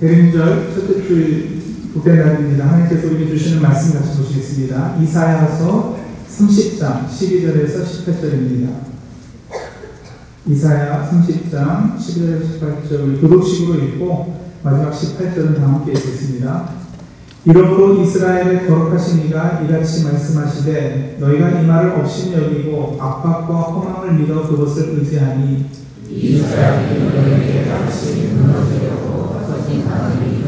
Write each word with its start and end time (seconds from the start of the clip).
대림절 0.00 0.72
첫째 0.72 1.06
주 1.06 1.92
복된 1.92 2.16
날입니다. 2.16 2.68
하나님께서 2.68 3.08
우리에게 3.08 3.36
주시는 3.36 3.60
말씀 3.60 3.92
같이 3.92 4.16
보시겠습니다. 4.16 4.96
이사야서 5.02 5.98
30장 6.26 7.06
12절에서 7.06 7.84
18절입니다. 7.84 8.70
이사야 10.46 11.06
30장 11.10 11.98
11절에서 11.98 12.60
18절 12.60 12.92
우리 13.04 13.20
교독식으로 13.20 13.84
읽고 13.84 14.40
마지막 14.62 14.90
18절은 14.90 15.58
다 15.58 15.64
함께 15.64 15.92
읽겠습니다. 15.92 16.70
이러므로 17.44 18.02
이스라엘의 18.02 18.66
거룩하신 18.66 19.26
이가 19.26 19.60
이같이 19.60 20.04
말씀하시되 20.04 21.18
너희가 21.20 21.60
이 21.60 21.66
말을 21.66 22.00
없인 22.00 22.32
여기고 22.32 22.96
압박과 22.98 23.54
허망을 23.54 24.14
믿어 24.14 24.48
그것을 24.48 24.98
의지하니 24.98 25.66
이스라엘이 26.08 27.00
너희에게 27.04 27.66
무너지려고 28.32 28.32
거짓 28.34 28.91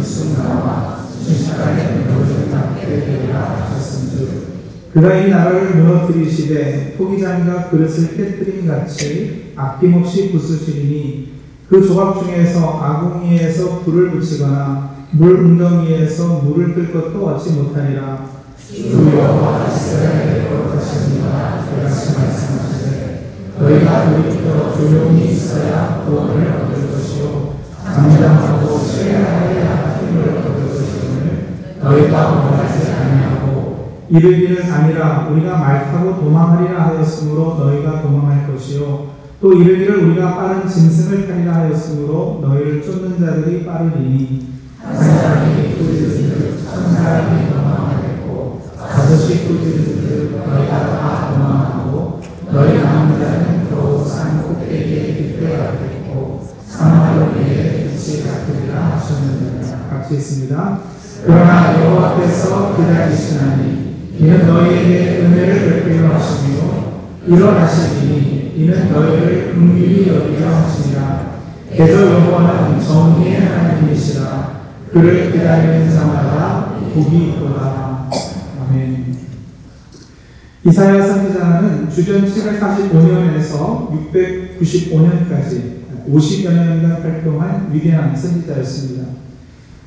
순간와 0.05 1.07
순식간에 1.23 2.05
무너졌다 2.05 2.75
되리라 2.77 3.67
하셨은즉 3.71 4.45
그가 4.93 5.17
이 5.17 5.31
나라를 5.31 5.75
무너뜨리시되 5.77 6.95
토기장이가 6.97 7.71
그릇을 7.71 8.17
깨뜨린 8.17 8.69
같이 8.69 9.53
아낌없이 9.57 10.31
부수시리니 10.31 11.35
그 11.69 11.85
조각 11.85 12.23
중에서 12.23 12.79
아궁이에서 12.81 13.81
불을 13.81 14.13
붙이거나 14.13 14.95
물 15.13 15.39
웅덩이에서 15.41 16.41
물을 16.41 16.75
끌 16.75 16.93
것도 16.93 17.27
얻지 17.27 17.53
못하리라. 17.53 18.29
주여 18.59 19.05
이가 21.15 21.65
그같이 21.71 22.15
말씀하시되 22.19 23.33
너희가 23.59 24.11
우리부터 24.11 24.77
조용히 24.77 25.33
있어야 25.33 26.05
구원을 26.05 26.74
이르기는 34.15 34.71
아니라 34.71 35.27
우리가 35.29 35.59
말 35.59 35.91
타고 35.91 36.21
도망하리라 36.21 36.87
하였으므로 36.87 37.57
너희가 37.59 38.01
도망할 38.01 38.47
것이요 38.47 39.09
또 39.41 39.53
이르기를 39.53 40.05
우리가 40.05 40.37
빠른 40.37 40.69
짐승을 40.69 41.27
타리라 41.27 41.55
하였으므로 41.55 42.39
너희를 42.41 42.81
쫓는 42.81 43.19
자들이 43.19 43.67
빠르리니 43.67 44.55
한 44.81 44.97
사람이 44.97 45.75
꾸짖듯 45.75 46.65
천 46.65 46.95
사람이 46.95 47.51
도망하겠고 47.51 48.63
다섯이 48.79 49.49
꾸짖듯 49.49 50.47
너희가 50.47 50.79
다 50.79 51.33
도망하고 51.33 52.21
너희 52.53 52.81
남은 52.81 53.19
자는 53.19 53.69
겨우 53.69 54.07
산 54.07 54.45
꼭대기에 54.45 55.17
빗대가겠고 55.17 56.49
사마리아의 56.69 57.91
빛이 57.91 58.23
같으리라 58.23 58.81
하셨느니라 58.93 59.89
같이 59.91 60.15
있습니다. 60.15 60.79
그러나 61.27 61.83
여호와께서 61.83 62.77
기다리시나니 62.77 63.74
이는 64.19 64.47
너희에게 64.47 65.21
은혜를 65.23 65.83
베풀려 65.85 66.15
하시며 66.15 66.95
일어나시니 67.27 68.53
이는 68.57 68.93
너희를 68.93 69.55
긍휼히 69.55 70.07
여기려 70.09 70.49
하시니라 70.49 71.35
대저 71.77 72.07
여호와는 72.07 72.81
정의의 72.81 73.41
하나님이시라. 73.41 74.55
그를 74.93 75.33
기다리는 75.33 75.91
자마다 75.91 76.77
복이 76.95 77.31
있도다. 77.31 78.09
아멘. 78.61 79.17
이사야 80.65 81.05
선지자는 81.05 81.91
주전 81.91 82.25
745년에서 82.27 83.91
695년까지 84.13 85.83
50여 86.09 86.53
년간 86.53 87.03
활동한 87.03 87.71
위대한 87.73 88.15
선지자였습니다. 88.15 89.09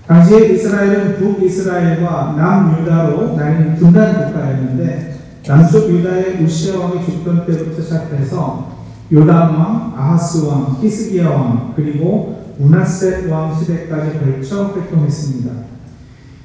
당시에 0.08 0.54
이스라엘은 0.54 1.18
북이스라엘과 1.18 2.36
남유다로 2.38 3.36
나뉜 3.36 3.76
분단 3.76 4.28
국가였는데 4.28 5.18
남쪽 5.46 5.90
유다의 5.90 6.44
우시아 6.44 6.80
왕이 6.80 7.06
죽던 7.06 7.46
때부터 7.46 7.82
시작해서 7.82 8.78
요담 9.12 9.60
왕, 9.60 9.94
아하스 9.96 10.46
왕, 10.46 10.78
히스기야 10.82 11.30
왕, 11.30 11.74
그리고 11.76 12.54
문하세 12.58 13.28
왕 13.30 13.58
시대까지 13.58 14.20
걸쳐 14.20 14.68
활동했습니다. 14.68 15.52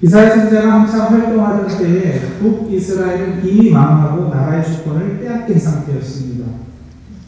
이사야 0.02 0.34
선지자가 0.34 0.72
한참 0.72 1.00
활동하던 1.12 1.78
때에 1.78 2.20
북이스라엘은 2.40 3.46
이미 3.46 3.70
망하고 3.70 4.28
나라의 4.28 4.64
주권을 4.64 5.20
빼앗긴 5.20 5.58
상태였습니다. 5.58 6.50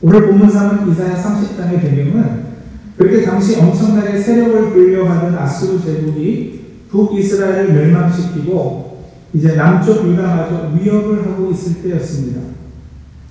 오늘 0.02 0.26
본문상은 0.26 0.90
이사야 0.90 1.14
30장의 1.14 1.80
배경은 1.80 2.53
그렇게 2.96 3.24
당시 3.24 3.56
엄청나게 3.56 4.18
세력을 4.18 4.70
불려하던 4.70 5.36
아수르 5.36 5.82
제국이 5.84 6.60
북이스라엘을 6.90 7.72
멸망시키고 7.72 9.04
이제 9.32 9.56
남쪽 9.56 10.08
유다마저 10.08 10.72
위협을 10.78 11.26
하고 11.26 11.50
있을 11.50 11.82
때였습니다. 11.82 12.40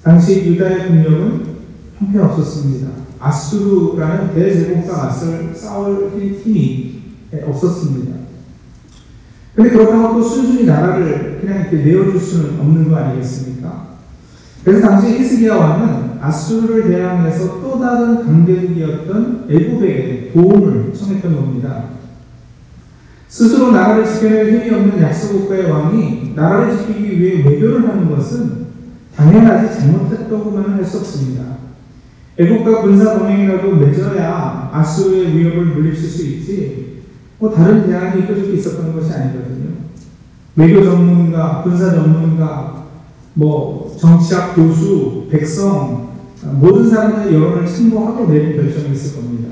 당시 0.03 0.45
유다의 0.45 0.87
국력은 0.87 1.45
형편없었습니다. 1.97 2.89
아수르라는 3.19 4.33
대제국과 4.33 4.97
맞설 4.97 5.53
싸울 5.55 6.11
힘이 6.43 7.01
없었습니다. 7.45 8.13
근데 9.55 9.69
그렇다고 9.69 10.15
또 10.15 10.23
순순히 10.23 10.65
나라를 10.65 11.39
그냥 11.39 11.61
이렇게 11.61 11.77
내어줄 11.77 12.19
수는 12.19 12.59
없는 12.59 12.89
거 12.89 12.97
아니겠습니까? 12.97 13.93
그래서 14.65 14.87
당시 14.87 15.19
히스기야 15.19 15.55
왕은 15.55 16.12
아수르를 16.23 16.89
대항해서 16.89 17.59
또 17.61 17.79
다른 17.79 18.23
강대국이었던 18.23 19.47
애굽에게 19.49 20.31
도움을 20.33 20.93
청했던 20.93 21.35
겁니다. 21.35 21.83
스스로 23.27 23.71
나라를 23.71 24.05
지켜낼 24.05 24.53
힘이 24.53 24.73
없는 24.73 25.01
약소국가의 25.01 25.69
왕이 25.69 26.33
나라를 26.33 26.77
지키기 26.77 27.19
위해 27.19 27.43
외교를 27.43 27.89
하는 27.89 28.09
것은 28.09 28.67
당연하지 29.15 29.77
잘못했다고만 29.77 30.79
없습니다. 30.79 31.57
애국과 32.37 32.81
군사 32.81 33.17
동맹이라도 33.17 33.75
맺어야 33.75 34.69
아수르의 34.71 35.37
위협을 35.37 35.65
물리칠 35.65 36.09
수 36.09 36.25
있지 36.25 37.01
뭐 37.37 37.51
다른 37.51 37.85
대안이 37.85 38.25
뾰족히 38.25 38.53
있었던 38.53 38.95
것이 38.95 39.11
아니거든요. 39.11 39.71
외교 40.55 40.83
전문가, 40.83 41.61
군사 41.63 41.91
전문가, 41.91 42.85
뭐 43.33 43.93
정치학 43.99 44.55
교수, 44.55 45.27
백성 45.29 46.12
모든 46.51 46.89
사람들의 46.89 47.33
여론을 47.33 47.65
참고하고 47.65 48.27
내린 48.27 48.55
결정이 48.55 48.93
있을 48.93 49.15
겁니다. 49.15 49.49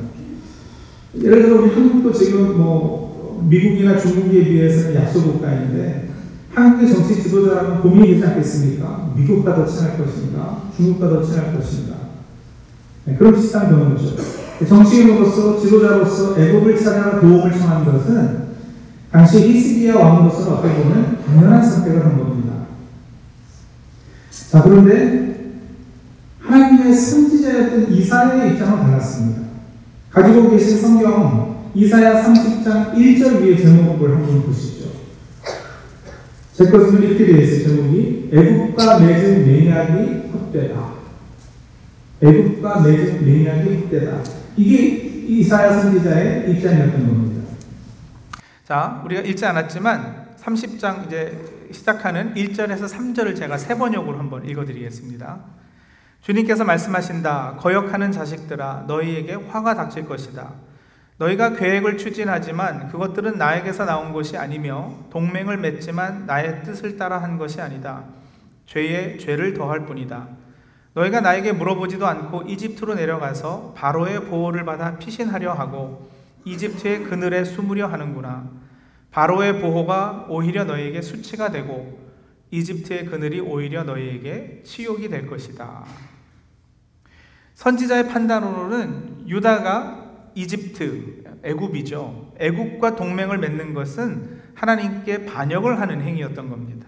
예를 1.19 1.43
들어 1.43 1.61
우리 1.61 1.71
한국도 1.71 2.11
지금 2.13 2.57
뭐 2.57 3.45
미국이나 3.49 3.97
중국에 3.97 4.43
비해서는 4.43 4.95
약소 4.95 5.23
국가인데 5.23 6.09
한국의 6.53 6.93
정치 6.93 7.21
지도자라면 7.23 7.81
고민이 7.81 8.15
되지 8.15 8.25
않겠습니까? 8.25 9.13
미국과 9.15 9.55
더 9.55 9.65
친할 9.65 9.97
것인가? 9.97 10.63
중국과 10.75 11.09
더 11.09 11.23
친할 11.23 11.55
것인가? 11.55 11.95
네, 13.05 13.15
그런 13.15 13.33
비슷한 13.33 13.69
경우죠. 13.69 14.15
정치인으로서 14.67 15.59
지도자로서 15.59 16.39
애국을 16.39 16.77
찾아 16.77 17.19
도움을 17.19 17.51
청한 17.51 17.85
것은 17.85 18.41
당시 19.11 19.39
히스기야 19.39 19.95
왕으로서는 19.95 20.53
어떻게 20.53 20.75
보면 20.75 21.17
당연한 21.25 21.63
선택을 21.63 22.05
한 22.05 22.17
겁니다. 22.17 22.53
자, 24.49 24.61
그런데 24.61 25.30
하나님의 26.51 26.93
선지자였던 26.93 27.93
이사야의 27.93 28.53
입장은 28.53 28.83
달랐습니다. 28.83 29.41
가지고 30.09 30.51
계신 30.51 30.81
성경 30.81 31.71
이사야 31.73 32.25
30장 32.25 32.93
1절 32.93 33.41
위에 33.41 33.55
제목을 33.55 34.15
한번 34.15 34.43
보시죠. 34.43 34.91
제 36.53 36.65
것은 36.69 37.01
이렇게 37.01 37.25
되어 37.25 37.41
있어요. 37.41 37.75
제목이 37.75 38.29
애국과 38.33 38.99
맺은 38.99 39.47
맹약이 39.47 40.29
헛되다. 40.33 40.91
애국과 42.21 42.81
맺은 42.81 43.25
맹약이 43.25 43.75
헛되다. 43.75 44.21
이게 44.57 44.87
이사야 45.27 45.81
선지자의 45.81 46.51
입장이었던 46.51 47.07
겁니다. 47.07 47.41
자, 48.67 49.01
우리가 49.05 49.21
읽지 49.21 49.45
않았지만 49.45 50.35
30장 50.43 51.07
이제 51.07 51.39
시작하는 51.71 52.33
1절에서 52.33 52.89
3절을 52.89 53.37
제가 53.37 53.57
세 53.57 53.77
번역으로 53.77 54.19
한번 54.19 54.45
읽어드리겠습니다. 54.45 55.60
주님께서 56.21 56.63
말씀하신다. 56.63 57.55
거역하는 57.57 58.11
자식들아, 58.11 58.85
너희에게 58.87 59.33
화가 59.33 59.73
닥칠 59.73 60.05
것이다. 60.05 60.53
너희가 61.17 61.55
계획을 61.55 61.97
추진하지만 61.97 62.89
그것들은 62.89 63.37
나에게서 63.37 63.85
나온 63.85 64.13
것이 64.13 64.37
아니며 64.37 64.93
동맹을 65.11 65.57
맺지만 65.57 66.25
나의 66.25 66.63
뜻을 66.63 66.97
따라 66.97 67.21
한 67.21 67.37
것이 67.37 67.59
아니다. 67.59 68.03
죄에 68.65 69.17
죄를 69.17 69.53
더할 69.53 69.85
뿐이다. 69.85 70.27
너희가 70.93 71.21
나에게 71.21 71.53
물어보지도 71.53 72.05
않고 72.05 72.43
이집트로 72.43 72.95
내려가서 72.95 73.73
바로의 73.75 74.25
보호를 74.25 74.65
받아 74.65 74.97
피신하려 74.97 75.53
하고 75.53 76.09
이집트의 76.45 77.03
그늘에 77.03 77.43
숨으려 77.43 77.87
하는구나. 77.87 78.49
바로의 79.11 79.61
보호가 79.61 80.27
오히려 80.29 80.65
너희에게 80.65 81.01
수치가 81.01 81.49
되고 81.49 81.99
이집트의 82.51 83.05
그늘이 83.05 83.39
오히려 83.39 83.83
너희에게 83.83 84.61
치욕이 84.65 85.09
될 85.09 85.27
것이다. 85.27 85.85
선지자의 87.61 88.07
판단으로는 88.07 89.25
유다가 89.27 90.31
이집트, 90.33 91.39
애굽이죠. 91.43 92.33
애굽과 92.39 92.95
동맹을 92.95 93.37
맺는 93.37 93.75
것은 93.75 94.41
하나님께 94.55 95.27
반역을 95.27 95.79
하는 95.79 96.01
행위였던 96.01 96.49
겁니다. 96.49 96.87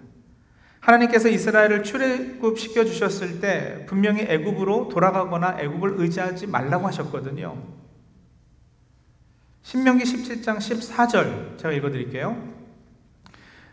하나님께서 0.79 1.29
이스라엘을 1.29 1.83
출애굽 1.83 2.57
시켜 2.57 2.85
주셨을 2.85 3.39
때 3.39 3.85
분명히 3.87 4.23
애굽으로 4.23 4.89
돌아가거나 4.89 5.57
애굽을 5.59 5.93
의지하지 5.97 6.47
말라고 6.47 6.87
하셨거든요. 6.87 7.55
신명기 9.61 10.03
17장 10.05 10.57
14절 10.57 11.59
제가 11.59 11.71
읽어 11.71 11.91
드릴게요. 11.91 12.51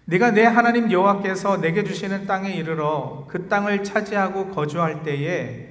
네가 0.05 0.32
내 0.32 0.44
하나님 0.44 0.93
여호와께서 0.93 1.62
내게 1.62 1.82
주시는 1.82 2.26
땅에 2.26 2.52
이르러 2.52 3.25
그 3.26 3.49
땅을 3.49 3.85
차지하고 3.85 4.49
거주할 4.49 5.02
때에 5.02 5.70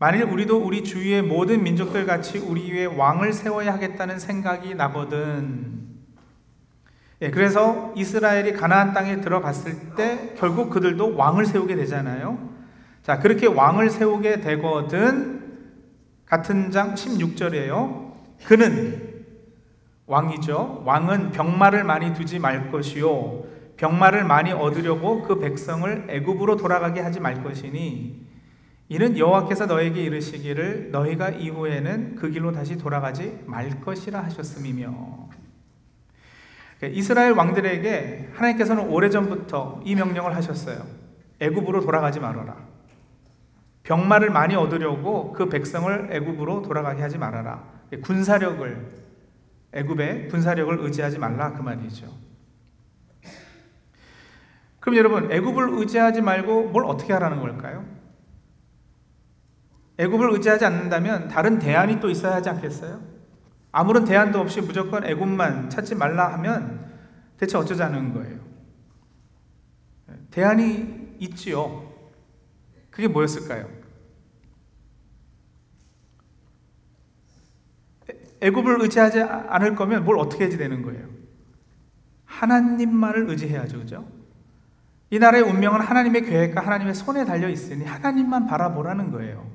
만일 0.00 0.22
우리도 0.24 0.58
우리 0.58 0.84
주위의 0.84 1.22
모든 1.22 1.64
민족들 1.64 2.06
같이 2.06 2.38
우리 2.38 2.72
위에 2.72 2.84
왕을 2.84 3.32
세워야 3.32 3.72
하겠다는 3.74 4.20
생각이 4.20 4.76
나거든. 4.76 5.88
예, 7.20 7.30
그래서 7.30 7.92
이스라엘이 7.96 8.52
가나안 8.52 8.92
땅에 8.92 9.20
들어갔을 9.20 9.96
때 9.96 10.34
결국 10.38 10.70
그들도 10.70 11.16
왕을 11.16 11.46
세우게 11.46 11.74
되잖아요. 11.74 12.38
자, 13.02 13.18
그렇게 13.18 13.48
왕을 13.48 13.90
세우게 13.90 14.40
되거든 14.40 15.38
같은 16.26 16.70
장 16.70 16.94
16절이에요. 16.94 18.12
그는 18.44 19.24
왕이죠. 20.06 20.84
왕은 20.86 21.32
병마를 21.32 21.82
많이 21.82 22.14
두지 22.14 22.38
말 22.38 22.70
것이요 22.70 23.42
병마를 23.76 24.24
많이 24.24 24.52
얻으려고 24.52 25.22
그 25.22 25.40
백성을 25.40 26.06
애굽으로 26.08 26.56
돌아가게 26.56 27.00
하지 27.00 27.18
말 27.18 27.42
것이니 27.42 28.27
이는 28.88 29.18
여호와께서 29.18 29.66
너에게 29.66 30.02
이르시기를 30.02 30.90
너희가 30.90 31.30
이후에는 31.30 32.14
그 32.16 32.30
길로 32.30 32.52
다시 32.52 32.78
돌아가지 32.78 33.38
말 33.44 33.80
것이라 33.80 34.24
하셨음이며 34.24 35.28
그러니까 36.78 36.98
이스라엘 36.98 37.32
왕들에게 37.32 38.30
하나님께서는 38.32 38.88
오래전부터 38.88 39.82
이 39.84 39.94
명령을 39.94 40.34
하셨어요. 40.36 40.86
애굽으로 41.40 41.80
돌아가지 41.80 42.20
말아라. 42.20 42.56
병마를 43.82 44.30
많이 44.30 44.54
얻으려고 44.54 45.32
그 45.32 45.48
백성을 45.48 46.08
애굽으로 46.10 46.62
돌아가게 46.62 47.02
하지 47.02 47.18
말아라. 47.18 47.64
군사력을 48.02 48.86
애굽의 49.72 50.28
군사력을 50.28 50.78
의지하지 50.80 51.18
말라 51.18 51.52
그 51.52 51.62
말이죠. 51.62 52.06
그럼 54.80 54.96
여러분 54.96 55.30
애굽을 55.30 55.78
의지하지 55.78 56.22
말고 56.22 56.68
뭘 56.68 56.84
어떻게 56.84 57.12
하라는 57.12 57.40
걸까요? 57.40 57.97
애굽을 59.98 60.32
의지하지 60.32 60.64
않는다면 60.64 61.28
다른 61.28 61.58
대안이 61.58 62.00
또 62.00 62.08
있어야 62.08 62.36
하지 62.36 62.48
않겠어요? 62.48 63.02
아무런 63.72 64.04
대안도 64.04 64.38
없이 64.38 64.60
무조건 64.60 65.04
애굽만 65.04 65.70
찾지 65.70 65.96
말라 65.96 66.32
하면 66.34 66.88
대체 67.36 67.58
어쩌자는 67.58 68.14
거예요? 68.14 68.38
대안이 70.30 71.16
있지요. 71.18 71.92
그게 72.90 73.08
뭐였을까요? 73.08 73.68
애굽을 78.40 78.80
의지하지 78.82 79.20
않을 79.20 79.74
거면 79.74 80.04
뭘 80.04 80.18
어떻게 80.18 80.46
해야 80.46 80.56
되는 80.56 80.82
거예요? 80.82 81.08
하나님만을 82.24 83.28
의지해야죠, 83.30 83.78
그죠? 83.78 84.08
이 85.10 85.18
나라의 85.18 85.42
운명은 85.42 85.80
하나님의 85.80 86.22
계획과 86.22 86.60
하나님의 86.60 86.94
손에 86.94 87.24
달려 87.24 87.48
있으니 87.48 87.84
하나님만 87.84 88.46
바라보라는 88.46 89.10
거예요. 89.10 89.50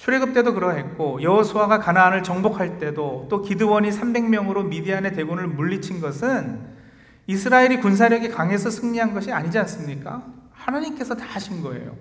출애굽 0.00 0.32
때도 0.32 0.54
그러했고 0.54 1.20
여호수아가 1.22 1.78
가나안을 1.78 2.22
정복할 2.22 2.78
때도 2.78 3.26
또 3.28 3.42
기드원이 3.42 3.90
300명으로 3.90 4.66
미디안의 4.66 5.12
대군을 5.12 5.46
물리친 5.46 6.00
것은 6.00 6.58
이스라엘이 7.26 7.80
군사력이 7.80 8.30
강해서 8.30 8.70
승리한 8.70 9.12
것이 9.12 9.30
아니지 9.30 9.58
않습니까? 9.58 10.24
하나님께서 10.52 11.16
다 11.16 11.26
하신 11.28 11.60
거예요. 11.60 11.98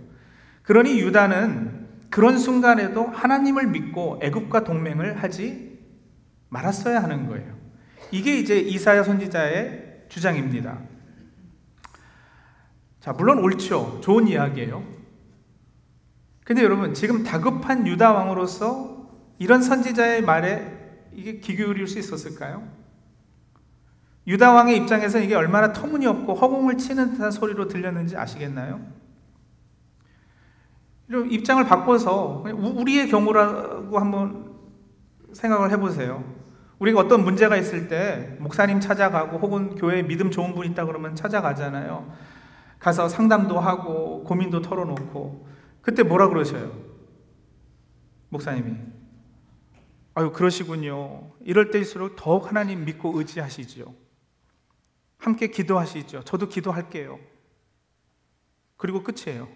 그러니 0.64 0.98
유다는 1.02 1.88
그런 2.10 2.38
순간에도 2.38 3.06
하나님을 3.08 3.68
믿고 3.68 4.22
애굽과 4.24 4.64
동맹을 4.64 5.22
하지 5.22 5.78
말았어야 6.48 7.04
하는 7.04 7.28
거예요. 7.28 7.54
이게 8.12 8.40
이제 8.40 8.58
이사야 8.60 9.04
선지자의 9.04 10.06
주장입니다. 10.08 10.80
자, 13.02 13.12
물론 13.12 13.40
옳죠. 13.40 14.00
좋은 14.02 14.26
이야기예요. 14.30 14.99
근데 16.50 16.64
여러분, 16.64 16.96
지금 16.96 17.24
다급한 17.24 17.86
유다 17.86 18.12
왕으로서 18.12 19.08
이런 19.38 19.62
선지자의 19.62 20.24
말에 20.24 21.06
이게 21.14 21.40
귀 21.40 21.56
기울일 21.56 21.86
수 21.88 22.00
있었을까요? 22.00 22.68
유다 24.26 24.54
왕의 24.54 24.76
입장에서 24.78 25.20
이게 25.20 25.36
얼마나 25.36 25.74
터무니없고 25.74 26.34
허공을 26.34 26.80
치는 26.80 27.12
듯한 27.12 27.30
소리로 27.30 27.68
들렸는지 27.68 28.18
아시겠나요? 28.18 28.82
이런 31.08 31.30
입장을 31.30 31.64
바꿔서 31.66 32.44
우리의 32.48 33.10
경우라고 33.10 34.00
한번 34.00 34.56
생각을 35.32 35.70
해보세요. 35.70 36.24
우리가 36.80 37.00
어떤 37.02 37.24
문제가 37.24 37.58
있을 37.58 37.88
때 37.90 38.38
목사님 38.40 38.80
찾아가고 38.80 39.38
혹은 39.38 39.76
교회에 39.76 40.02
믿음 40.02 40.32
좋은 40.32 40.56
분 40.56 40.66
있다 40.66 40.88
그러면 40.88 41.16
찾아가잖아요. 41.16 42.12
가서 42.80 43.08
상담도 43.08 43.60
하고 43.60 44.24
고민도 44.24 44.64
털어놓고 44.64 45.49
그때 45.82 46.04
뭐라 46.04 46.30
그러셔요? 46.30 46.72
목사님이 48.30 48.76
아유 50.14 50.32
그러시군요. 50.32 51.32
이럴 51.42 51.72
때일수록 51.72 52.16
더욱 52.16 52.48
하나님 52.48 52.86
믿고 52.86 53.18
의지하시죠. 53.18 53.94
함께 55.18 55.48
기도하시죠. 55.48 56.24
저도 56.24 56.50
기도할게요. 56.50 57.20
그리고 58.78 59.04
끝이에요. 59.04 59.48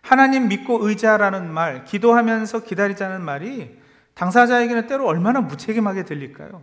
하나님 0.00 0.48
믿고 0.48 0.86
의지하라는 0.86 1.52
말, 1.52 1.84
기도하면서 1.84 2.64
기다리자는 2.64 3.24
말이 3.24 3.78
당사자에게는 4.14 4.86
때로 4.88 5.06
얼마나 5.06 5.40
무책임하게 5.40 6.04
들릴까요? 6.04 6.62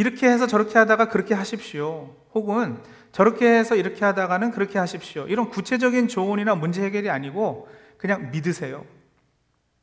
이렇게 0.00 0.30
해서 0.30 0.46
저렇게 0.46 0.78
하다가 0.78 1.10
그렇게 1.10 1.34
하십시오. 1.34 2.16
혹은 2.32 2.82
저렇게 3.12 3.46
해서 3.46 3.76
이렇게 3.76 4.02
하다가는 4.02 4.50
그렇게 4.50 4.78
하십시오. 4.78 5.26
이런 5.26 5.50
구체적인 5.50 6.08
조언이나 6.08 6.54
문제 6.54 6.82
해결이 6.82 7.10
아니고 7.10 7.68
그냥 7.98 8.30
믿으세요. 8.30 8.86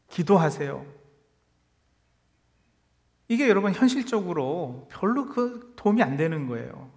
기도하세요. 0.10 0.84
이게 3.28 3.48
여러분 3.48 3.74
현실적으로 3.74 4.88
별로 4.90 5.28
그 5.28 5.74
도움이 5.76 6.02
안 6.02 6.18
되는 6.18 6.48
거예요. 6.48 6.90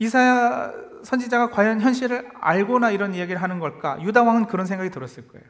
이사야 0.00 0.72
선지자가 1.04 1.50
과연 1.50 1.80
현실을 1.80 2.32
알고나 2.40 2.90
이런 2.90 3.14
이야기를 3.14 3.40
하는 3.40 3.60
걸까? 3.60 4.02
유다 4.02 4.24
왕은 4.24 4.46
그런 4.46 4.66
생각이 4.66 4.90
들었을 4.90 5.28
거예요. 5.28 5.46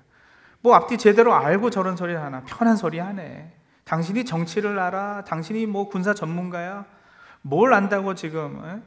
뭐 0.60 0.74
앞뒤 0.74 0.98
제대로 0.98 1.32
알고 1.32 1.70
저런 1.70 1.96
소리를 1.96 2.20
하나? 2.20 2.42
편한 2.44 2.76
소리 2.76 2.98
하네. 2.98 3.54
당신이 3.88 4.26
정치를 4.26 4.78
알아? 4.78 5.24
당신이 5.24 5.64
뭐 5.64 5.88
군사 5.88 6.12
전문가야? 6.12 6.84
뭘 7.40 7.72
안다고 7.72 8.14
지금 8.14 8.62
에? 8.62 8.82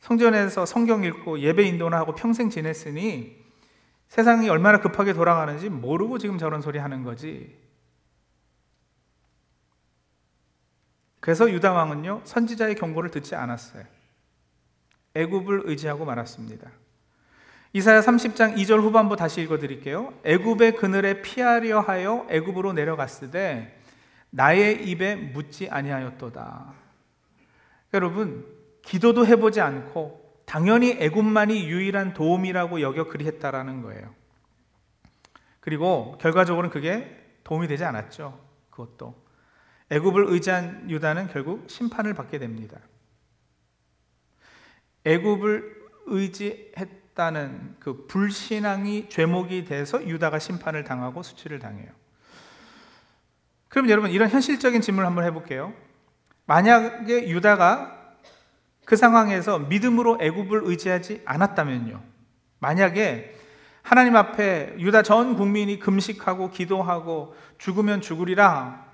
성전에서 0.00 0.64
성경 0.64 1.04
읽고 1.04 1.40
예배 1.40 1.64
인도나 1.64 1.98
하고 1.98 2.14
평생 2.14 2.48
지냈으니 2.48 3.36
세상이 4.08 4.48
얼마나 4.48 4.80
급하게 4.80 5.12
돌아가는지 5.12 5.68
모르고 5.68 6.16
지금 6.16 6.38
저런 6.38 6.62
소리 6.62 6.78
하는 6.78 7.04
거지. 7.04 7.54
그래서 11.20 11.50
유다 11.50 11.74
왕은요 11.74 12.22
선지자의 12.24 12.76
경고를 12.76 13.10
듣지 13.10 13.34
않았어요. 13.34 13.84
애굽을 15.16 15.64
의지하고 15.64 16.06
말았습니다. 16.06 16.70
이사야 17.74 18.00
30장 18.00 18.56
2절 18.56 18.80
후반부 18.80 19.16
다시 19.16 19.42
읽어 19.42 19.58
드릴게요. 19.58 20.14
애굽의 20.24 20.76
그늘에 20.76 21.20
피하려 21.20 21.80
하여 21.80 22.26
애굽으로 22.30 22.72
내려갔으되 22.72 23.77
나의 24.30 24.88
입에 24.88 25.16
묻지 25.16 25.68
아니하였도다. 25.68 26.74
여러분, 27.94 28.46
기도도 28.82 29.26
해보지 29.26 29.60
않고 29.60 30.42
당연히 30.44 30.92
애굽만이 30.92 31.68
유일한 31.68 32.14
도움이라고 32.14 32.80
여겨 32.80 33.08
그리했다라는 33.08 33.82
거예요. 33.82 34.14
그리고 35.60 36.16
결과적으로는 36.20 36.70
그게 36.70 37.14
도움이 37.44 37.68
되지 37.68 37.84
않았죠. 37.84 38.40
그것도 38.70 39.14
애굽을 39.90 40.26
의지한 40.28 40.90
유다는 40.90 41.28
결국 41.28 41.68
심판을 41.68 42.14
받게 42.14 42.38
됩니다. 42.38 42.78
애굽을 45.04 45.88
의지했다는 46.06 47.76
그 47.80 48.06
불신앙이 48.06 49.08
죄목이 49.08 49.64
돼서 49.64 50.02
유다가 50.06 50.38
심판을 50.38 50.84
당하고 50.84 51.22
수치를 51.22 51.58
당해요. 51.58 51.90
그럼 53.68 53.88
여러분 53.90 54.10
이런 54.10 54.28
현실적인 54.28 54.80
질문을 54.80 55.06
한번 55.06 55.24
해볼게요. 55.24 55.74
만약에 56.46 57.28
유다가 57.28 58.14
그 58.84 58.96
상황에서 58.96 59.58
믿음으로 59.58 60.18
애굽을 60.20 60.62
의지하지 60.64 61.22
않았다면요. 61.26 62.02
만약에 62.60 63.36
하나님 63.82 64.16
앞에 64.16 64.74
유다 64.78 65.02
전 65.02 65.36
국민이 65.36 65.78
금식하고 65.78 66.50
기도하고 66.50 67.34
죽으면 67.58 68.00
죽으리라 68.00 68.86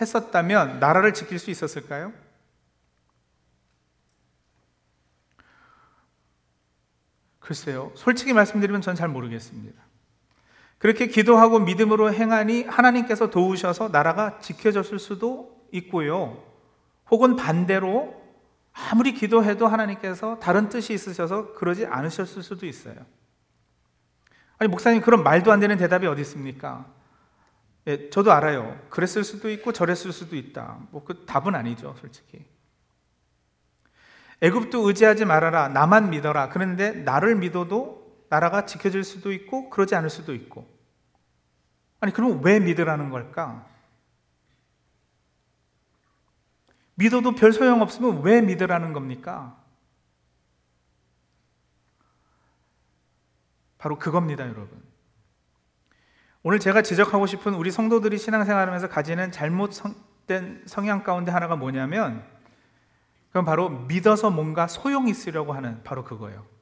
했었다면 0.00 0.80
나라를 0.80 1.14
지킬 1.14 1.38
수 1.38 1.50
있었을까요? 1.50 2.12
글쎄요. 7.38 7.92
솔직히 7.94 8.32
말씀드리면 8.32 8.80
전 8.80 8.94
잘 8.94 9.08
모르겠습니다. 9.08 9.89
그렇게 10.80 11.08
기도하고 11.08 11.58
믿음으로 11.58 12.12
행하니 12.12 12.64
하나님께서 12.64 13.28
도우셔서 13.28 13.90
나라가 13.90 14.38
지켜졌을 14.38 14.98
수도 14.98 15.62
있고요. 15.72 16.42
혹은 17.10 17.36
반대로 17.36 18.18
아무리 18.72 19.12
기도해도 19.12 19.68
하나님께서 19.68 20.38
다른 20.38 20.70
뜻이 20.70 20.94
있으셔서 20.94 21.52
그러지 21.52 21.84
않으셨을 21.84 22.42
수도 22.42 22.64
있어요. 22.64 22.94
아니, 24.56 24.70
목사님, 24.70 25.02
그런 25.02 25.22
말도 25.22 25.52
안 25.52 25.60
되는 25.60 25.76
대답이 25.76 26.06
어디 26.06 26.22
있습니까? 26.22 26.86
예, 27.86 28.08
저도 28.08 28.32
알아요. 28.32 28.80
그랬을 28.88 29.22
수도 29.22 29.50
있고 29.50 29.72
저랬을 29.72 30.12
수도 30.12 30.34
있다. 30.34 30.78
뭐 30.92 31.04
그 31.04 31.26
답은 31.26 31.54
아니죠, 31.54 31.94
솔직히. 32.00 32.42
애굽도 34.40 34.88
의지하지 34.88 35.26
말아라. 35.26 35.68
나만 35.68 36.08
믿어라. 36.08 36.48
그런데 36.48 36.92
나를 36.92 37.36
믿어도 37.36 37.99
나라가 38.30 38.64
지켜질 38.64 39.02
수도 39.04 39.32
있고 39.32 39.68
그러지 39.70 39.94
않을 39.96 40.08
수도 40.08 40.34
있고. 40.34 40.66
아니, 41.98 42.12
그럼 42.12 42.42
왜 42.42 42.60
믿으라는 42.60 43.10
걸까? 43.10 43.66
믿어도 46.94 47.34
별 47.34 47.52
소용 47.52 47.82
없으면 47.82 48.22
왜 48.22 48.40
믿으라는 48.40 48.92
겁니까? 48.92 49.60
바로 53.78 53.98
그겁니다, 53.98 54.44
여러분. 54.44 54.80
오늘 56.42 56.60
제가 56.60 56.82
지적하고 56.82 57.26
싶은 57.26 57.54
우리 57.54 57.70
성도들이 57.70 58.16
신앙생활하면서 58.16 58.88
가지는 58.88 59.32
잘못된 59.32 60.62
성향 60.66 61.02
가운데 61.02 61.32
하나가 61.32 61.56
뭐냐면, 61.56 62.24
그건 63.28 63.44
바로 63.44 63.70
믿어서 63.70 64.30
뭔가 64.30 64.68
소용 64.68 65.08
있으려고 65.08 65.52
하는 65.52 65.82
바로 65.82 66.04
그거예요. 66.04 66.59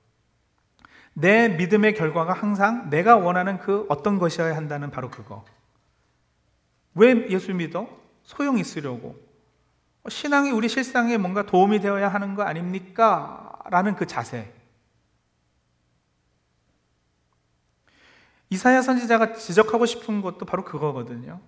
내 1.21 1.49
믿음의 1.49 1.95
결과가 1.95 2.33
항상 2.33 2.91
내가 2.91 3.17
원하는 3.17 3.59
그 3.59 3.87
어떤 3.89 4.21
것이어야 4.21 4.57
한다는 4.57 4.93
바로 4.93 5.11
그거. 5.11 5.45
왜 6.95 7.29
예수 7.29 7.53
믿어? 7.53 7.89
소용 8.23 8.57
있으려고. 8.57 9.17
신앙이 10.09 10.53
우리 10.53 10.69
실상에 10.69 11.17
뭔가 11.17 11.45
도움이 11.45 11.81
되어야 11.81 12.09
하는 12.09 12.37
거 12.37 12.45
아닙니까? 12.45 13.53
라는 13.69 13.97
그 13.97 14.07
자세. 14.07 14.53
이사야 18.51 18.81
선지자가 18.81 19.35
지적하고 19.35 19.87
싶은 19.87 20.23
것도 20.23 20.47
바로 20.47 20.65
그거거든요. 20.65 21.41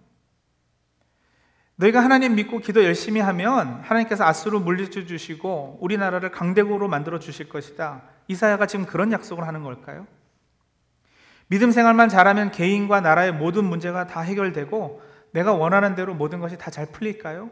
너희가 1.76 2.02
하나님 2.02 2.34
믿고 2.34 2.58
기도 2.58 2.84
열심히 2.84 3.20
하면 3.20 3.80
하나님께서 3.82 4.24
아수로 4.24 4.60
물리쳐 4.60 5.06
주시고 5.06 5.78
우리나라를 5.80 6.32
강대국으로 6.32 6.88
만들어 6.88 7.20
주실 7.20 7.48
것이다. 7.48 8.02
이사야가 8.30 8.66
지금 8.66 8.86
그런 8.86 9.10
약속을 9.10 9.46
하는 9.46 9.64
걸까요? 9.64 10.06
믿음 11.48 11.72
생활만 11.72 12.08
잘하면 12.08 12.52
개인과 12.52 13.00
나라의 13.00 13.32
모든 13.32 13.64
문제가 13.64 14.06
다 14.06 14.20
해결되고 14.20 15.02
내가 15.32 15.52
원하는 15.52 15.96
대로 15.96 16.14
모든 16.14 16.38
것이 16.38 16.56
다 16.56 16.70
잘 16.70 16.86
풀릴까요? 16.86 17.50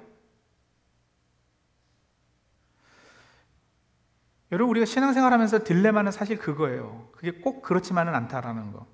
여러분 4.53 4.71
우리가 4.71 4.87
신앙생활 4.87 5.33
하면서 5.33 5.63
딜레마는 5.63 6.13
사실 6.13 6.39
그거예요. 6.39 7.09
그게 7.13 7.33
꼭 7.33 7.61
그렇지만은 7.61 8.15
않다라는 8.15 8.73
거. 8.73 8.87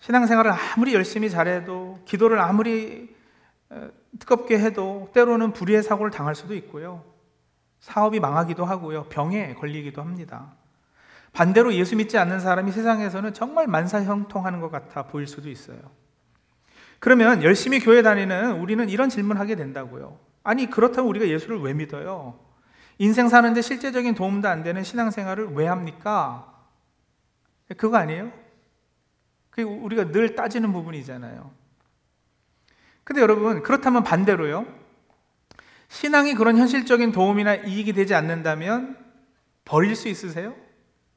신앙생활을 0.00 0.50
아무리 0.50 0.94
열심히 0.94 1.30
잘해도 1.30 2.00
기도를 2.06 2.40
아무리 2.40 3.14
뜨겁게 4.18 4.58
해도 4.58 5.10
때로는 5.12 5.52
불의의 5.52 5.82
사고를 5.82 6.10
당할 6.10 6.34
수도 6.34 6.54
있고요. 6.54 7.04
사업이 7.82 8.20
망하기도 8.20 8.64
하고요. 8.64 9.04
병에 9.04 9.54
걸리기도 9.54 10.00
합니다. 10.00 10.52
반대로 11.32 11.74
예수 11.74 11.96
믿지 11.96 12.16
않는 12.16 12.38
사람이 12.38 12.70
세상에서는 12.70 13.34
정말 13.34 13.66
만사형통하는 13.66 14.60
것 14.60 14.70
같아 14.70 15.02
보일 15.02 15.26
수도 15.26 15.50
있어요. 15.50 15.78
그러면 17.00 17.42
열심히 17.42 17.80
교회 17.80 18.02
다니는 18.02 18.60
우리는 18.60 18.88
이런 18.88 19.08
질문 19.08 19.36
하게 19.36 19.56
된다고요. 19.56 20.16
아니, 20.44 20.70
그렇다면 20.70 21.08
우리가 21.08 21.26
예수를 21.26 21.60
왜 21.60 21.74
믿어요? 21.74 22.38
인생 22.98 23.28
사는데 23.28 23.60
실제적인 23.62 24.14
도움도 24.14 24.48
안 24.48 24.62
되는 24.62 24.84
신앙생활을 24.84 25.54
왜 25.54 25.66
합니까? 25.66 26.54
그거 27.76 27.96
아니에요? 27.96 28.30
그게 29.50 29.64
우리가 29.64 30.12
늘 30.12 30.36
따지는 30.36 30.72
부분이잖아요. 30.72 31.50
근데 33.02 33.20
여러분, 33.20 33.62
그렇다면 33.62 34.04
반대로요. 34.04 34.81
신앙이 35.92 36.34
그런 36.34 36.56
현실적인 36.56 37.12
도움이나 37.12 37.54
이익이 37.54 37.92
되지 37.92 38.14
않는다면 38.14 38.96
버릴 39.66 39.94
수 39.94 40.08
있으세요? 40.08 40.54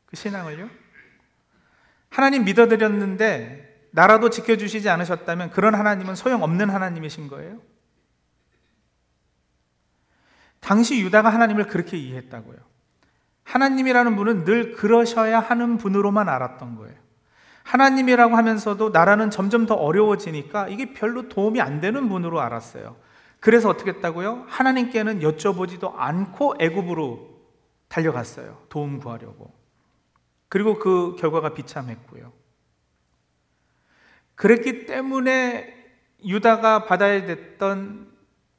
그 0.06 0.18
신앙을요? 0.18 0.70
하나님 2.10 2.44
믿어드렸는데 2.44 3.88
나라도 3.92 4.30
지켜주시지 4.30 4.90
않으셨다면 4.90 5.52
그런 5.52 5.76
하나님은 5.76 6.16
소용없는 6.16 6.70
하나님이신 6.70 7.30
거예요? 7.30 7.62
당시 10.60 11.00
유다가 11.00 11.30
하나님을 11.30 11.68
그렇게 11.68 11.96
이해했다고요. 11.96 12.58
하나님이라는 13.44 14.16
분은 14.18 14.44
늘 14.44 14.74
그러셔야 14.74 15.40
하는 15.40 15.78
분으로만 15.78 16.28
알았던 16.28 16.76
거예요. 16.76 16.96
하나님이라고 17.64 18.36
하면서도 18.36 18.90
나라는 18.90 19.30
점점 19.32 19.68
더 19.68 19.76
어려워지니까 19.76 20.68
이게 20.68 20.94
별로 20.94 21.30
도움이 21.30 21.62
안 21.62 21.80
되는 21.80 22.10
분으로 22.10 22.42
알았어요. 22.42 23.05
그래서 23.46 23.70
어떻게 23.70 23.92
했다고요? 23.92 24.46
하나님께는 24.48 25.20
여쭤보지도 25.20 25.94
않고 25.96 26.56
애굽으로 26.60 27.44
달려갔어요. 27.88 28.66
도움 28.70 28.98
구하려고. 28.98 29.54
그리고 30.50 30.80
그 30.80 31.16
결과가 31.20 31.54
비참했고요. 31.54 32.34
그랬기 34.34 34.88
때문에 34.88 35.76
유다가 36.26 36.86
받아야 36.86 37.24
됐던 37.28 38.12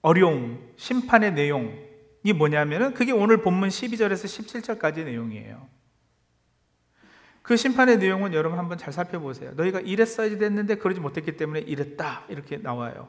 어려움, 0.02 0.72
심판의 0.76 1.32
내용, 1.32 1.76
이 2.22 2.32
뭐냐면은 2.32 2.94
그게 2.94 3.10
오늘 3.10 3.38
본문 3.38 3.70
12절에서 3.70 4.78
17절까지 4.78 5.04
내용이에요. 5.04 5.66
그 7.42 7.56
심판의 7.56 7.98
내용은 7.98 8.34
여러분 8.34 8.56
한번 8.60 8.78
잘 8.78 8.92
살펴보세요. 8.92 9.50
너희가 9.56 9.80
이랬어야지 9.80 10.38
됐는데 10.38 10.76
그러지 10.76 11.00
못했기 11.00 11.36
때문에 11.36 11.58
이랬다. 11.62 12.26
이렇게 12.28 12.58
나와요. 12.58 13.08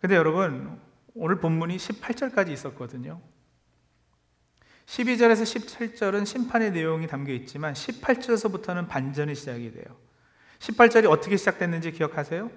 근데 0.00 0.16
여러분, 0.16 0.80
오늘 1.14 1.40
본문이 1.40 1.76
18절까지 1.76 2.48
있었거든요. 2.50 3.20
12절에서 4.86 5.42
17절은 5.42 6.26
심판의 6.26 6.72
내용이 6.72 7.06
담겨 7.06 7.32
있지만 7.32 7.74
18절에서부터는 7.74 8.88
반전이 8.88 9.34
시작이 9.34 9.72
돼요. 9.72 9.96
18절이 10.58 11.08
어떻게 11.08 11.36
시작됐는지 11.36 11.92
기억하세요? 11.92 12.50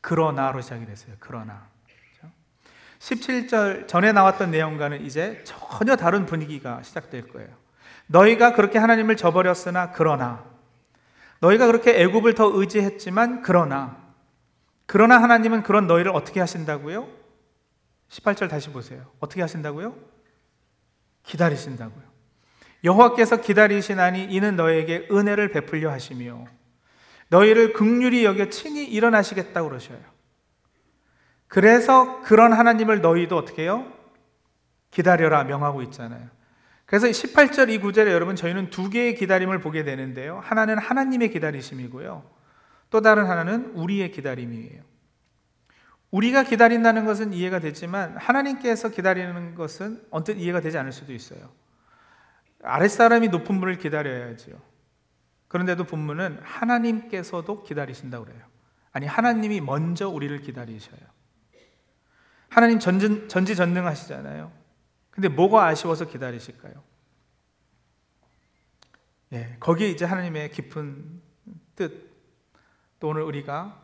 그러나로 0.00 0.60
시작이 0.60 0.84
됐어요. 0.84 1.14
그러나. 1.20 1.68
17절 2.98 3.86
전에 3.86 4.12
나왔던 4.12 4.50
내용과는 4.50 5.04
이제 5.04 5.42
전혀 5.44 5.94
다른 5.94 6.26
분위기가 6.26 6.82
시작될 6.82 7.28
거예요. 7.28 7.48
너희가 8.06 8.54
그렇게 8.54 8.78
하나님을 8.78 9.16
저버렸으나 9.16 9.92
그러나 9.92 10.44
너희가 11.40 11.66
그렇게 11.66 12.02
애굽을 12.02 12.34
더 12.34 12.50
의지했지만 12.52 13.42
그러나 13.42 14.07
그러나 14.88 15.22
하나님은 15.22 15.64
그런 15.64 15.86
너희를 15.86 16.12
어떻게 16.14 16.40
하신다고요? 16.40 17.06
18절 18.08 18.48
다시 18.48 18.70
보세요. 18.70 19.04
어떻게 19.20 19.42
하신다고요? 19.42 19.94
기다리신다고요. 21.24 22.04
여호와께서 22.84 23.42
기다리시나니 23.42 24.24
이는 24.24 24.56
너에게 24.56 25.06
은혜를 25.10 25.50
베풀려 25.50 25.90
하시며 25.90 26.46
너희를 27.28 27.74
극률이 27.74 28.24
여겨 28.24 28.48
친히 28.48 28.86
일어나시겠다고 28.86 29.68
그러셔요. 29.68 30.00
그래서 31.48 32.22
그런 32.22 32.54
하나님을 32.54 33.02
너희도 33.02 33.36
어떻게 33.36 33.64
해요? 33.64 33.92
기다려라 34.90 35.44
명하고 35.44 35.82
있잖아요. 35.82 36.28
그래서 36.86 37.08
18절 37.08 37.68
이 37.68 37.78
구절에 37.78 38.10
여러분 38.10 38.36
저희는 38.36 38.70
두 38.70 38.88
개의 38.88 39.16
기다림을 39.16 39.60
보게 39.60 39.84
되는데요. 39.84 40.40
하나는 40.42 40.78
하나님의 40.78 41.28
기다리심이고요. 41.28 42.37
또 42.90 43.00
다른 43.00 43.26
하나는 43.26 43.72
우리의 43.74 44.10
기다림이에요. 44.12 44.82
우리가 46.10 46.42
기다린다는 46.42 47.04
것은 47.04 47.32
이해가 47.32 47.58
되지만 47.60 48.16
하나님께서 48.16 48.88
기다리는 48.88 49.54
것은 49.54 50.02
언뜻 50.10 50.38
이해가 50.38 50.60
되지 50.60 50.78
않을 50.78 50.92
수도 50.92 51.12
있어요. 51.12 51.50
아랫사람이 52.62 53.28
높은 53.28 53.60
분을 53.60 53.78
기다려야지요. 53.78 54.60
그런데도 55.48 55.84
본문은 55.84 56.40
하나님께서도 56.42 57.62
기다리신다고 57.62 58.24
그래요. 58.24 58.42
아니 58.92 59.06
하나님이 59.06 59.60
먼저 59.60 60.08
우리를 60.08 60.40
기다리셔요. 60.40 61.00
하나님 62.48 62.78
전진, 62.78 63.28
전지전능하시잖아요. 63.28 64.50
근데 65.10 65.28
뭐가 65.28 65.66
아쉬워서 65.66 66.06
기다리실까요? 66.06 66.82
예, 69.32 69.56
거기에 69.60 69.90
이제 69.90 70.04
하나님의 70.04 70.50
깊은 70.52 71.20
뜻, 71.76 72.07
또 73.00 73.08
오늘 73.08 73.22
우리가 73.22 73.80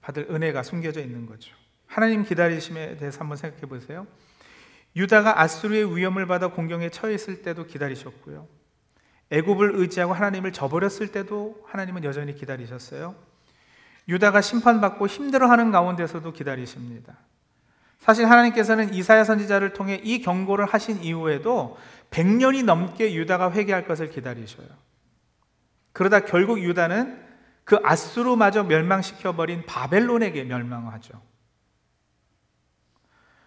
받을 0.00 0.26
은혜가 0.30 0.62
숨겨져 0.62 1.00
있는 1.00 1.26
거죠. 1.26 1.54
하나님 1.86 2.24
기다리심에 2.24 2.96
대해서 2.96 3.20
한번 3.20 3.36
생각해 3.36 3.66
보세요. 3.66 4.06
유다가 4.96 5.40
아수르의 5.40 5.96
위험을 5.96 6.26
받아 6.26 6.48
공경에 6.48 6.88
처했을 6.88 7.42
때도 7.42 7.66
기다리셨고요. 7.66 8.46
애굽을 9.30 9.72
의지하고 9.76 10.12
하나님을 10.12 10.52
저버렸을 10.52 11.08
때도 11.12 11.64
하나님은 11.66 12.04
여전히 12.04 12.34
기다리셨어요. 12.34 13.14
유다가 14.08 14.40
심판받고 14.40 15.06
힘들어하는 15.06 15.70
가운데서도 15.70 16.32
기다리십니다. 16.32 17.16
사실 17.98 18.28
하나님께서는 18.28 18.94
이사야 18.94 19.24
선지자를 19.24 19.72
통해 19.72 20.00
이 20.02 20.22
경고를 20.22 20.64
하신 20.64 21.02
이후에도 21.04 21.78
100년이 22.10 22.64
넘게 22.64 23.14
유다가 23.14 23.52
회개할 23.52 23.86
것을 23.86 24.10
기다리셔요. 24.10 24.66
그러다 25.92 26.20
결국 26.20 26.60
유다는 26.60 27.29
그 27.70 27.78
아수르마저 27.84 28.64
멸망시켜버린 28.64 29.64
바벨론에게 29.64 30.42
멸망하죠. 30.42 31.22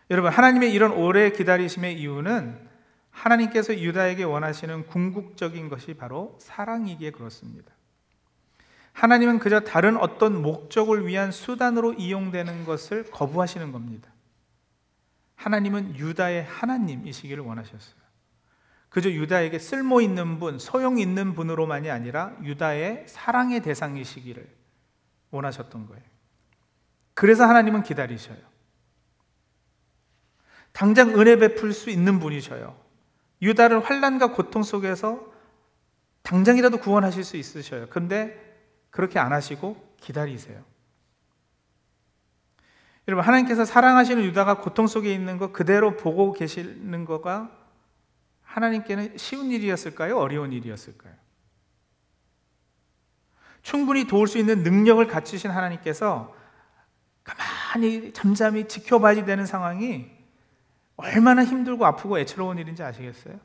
여러분, 0.09 0.31
하나님의 0.31 0.71
이런 0.71 0.93
오래 0.93 1.29
기다리심의 1.29 1.99
이유는 1.99 2.69
하나님께서 3.11 3.77
유다에게 3.77 4.23
원하시는 4.23 4.87
궁극적인 4.87 5.67
것이 5.67 5.95
바로 5.95 6.37
사랑이기에 6.39 7.11
그렇습니다. 7.11 7.73
하나님은 8.93 9.39
그저 9.39 9.59
다른 9.59 9.97
어떤 9.97 10.41
목적을 10.41 11.05
위한 11.05 11.33
수단으로 11.33 11.91
이용되는 11.91 12.63
것을 12.63 13.11
거부하시는 13.11 13.73
겁니다. 13.73 14.09
하나님은 15.35 15.97
유다의 15.97 16.45
하나님이시기를 16.45 17.43
원하셨어요. 17.43 18.02
그저 18.93 19.09
유다에게 19.09 19.57
쓸모 19.57 20.01
있는 20.01 20.37
분, 20.37 20.59
소용 20.59 20.99
있는 20.99 21.33
분으로만이 21.33 21.89
아니라 21.89 22.31
유다의 22.43 23.05
사랑의 23.07 23.63
대상이시기를 23.63 24.47
원하셨던 25.31 25.87
거예요. 25.87 26.03
그래서 27.15 27.43
하나님은 27.43 27.81
기다리셔요. 27.81 28.37
당장 30.73 31.19
은혜 31.19 31.37
베풀 31.37 31.73
수 31.73 31.89
있는 31.89 32.19
분이셔요. 32.19 32.79
유다를 33.41 33.83
환란과 33.83 34.27
고통 34.27 34.61
속에서 34.61 35.25
당장이라도 36.21 36.77
구원하실 36.77 37.23
수 37.23 37.35
있으셔요. 37.35 37.87
근데 37.89 38.39
그렇게 38.91 39.17
안 39.17 39.33
하시고 39.33 39.95
기다리세요. 40.01 40.63
여러분 43.07 43.25
하나님께서 43.25 43.65
사랑하시는 43.65 44.23
유다가 44.23 44.59
고통 44.59 44.85
속에 44.85 45.11
있는 45.11 45.39
거 45.39 45.51
그대로 45.51 45.97
보고 45.97 46.31
계시는 46.31 47.05
거가 47.05 47.62
하나님께는 48.53 49.17
쉬운 49.17 49.49
일이었을까요? 49.51 50.17
어려운 50.17 50.53
일이었을까요? 50.53 51.13
충분히 53.63 54.05
도울 54.05 54.27
수 54.27 54.37
있는 54.37 54.61
능력을 54.61 55.05
갖추신 55.07 55.49
하나님께서 55.49 56.35
가만히 57.23 58.13
잠잠히 58.13 58.67
지켜봐야 58.67 59.25
되는 59.25 59.45
상황이 59.45 60.11
얼마나 60.97 61.43
힘들고 61.43 61.85
아프고 61.85 62.19
애처로운 62.19 62.59
일인지 62.59 62.83
아시겠어요? 62.83 63.39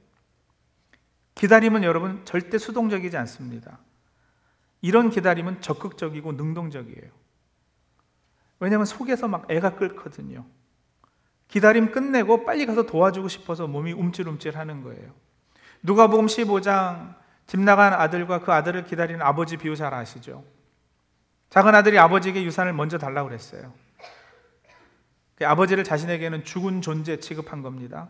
기다림은 1.37 1.85
여러분 1.85 2.25
절대 2.25 2.59
수동적이지 2.59 3.17
않습니다. 3.17 3.79
이런 4.83 5.09
기다림은 5.09 5.62
적극적이고 5.62 6.33
능동적이에요. 6.33 7.11
왜냐하면 8.61 8.85
속에서 8.85 9.29
막 9.29 9.50
애가 9.50 9.77
끓거든요. 9.77 10.45
기다림 11.49 11.90
끝내고 11.90 12.45
빨리 12.45 12.67
가서 12.67 12.85
도와주고 12.85 13.28
싶어서 13.28 13.67
몸이 13.67 13.93
움찔움찔 13.93 14.57
하는 14.57 14.83
거예요. 14.83 15.12
누가복음 15.83 16.26
15장 16.26 17.14
집 17.47 17.61
나간 17.61 17.95
아들과 17.95 18.40
그 18.40 18.52
아들을 18.52 18.85
기다리는 18.85 19.23
아버지 19.23 19.57
비유 19.57 19.75
잘 19.75 19.95
아시죠? 19.95 20.45
작은 21.50 21.75
아들이 21.75 21.99
아버지에게 21.99 22.45
유산을 22.45 22.75
먼저 22.75 22.99
달라고 22.99 23.28
그랬어요. 23.28 23.73
그 25.37 25.47
아버지를 25.47 25.85
자신에게는 25.85 26.45
죽은 26.45 26.83
존재 26.83 27.19
취급한 27.21 27.63
겁니다. 27.63 28.08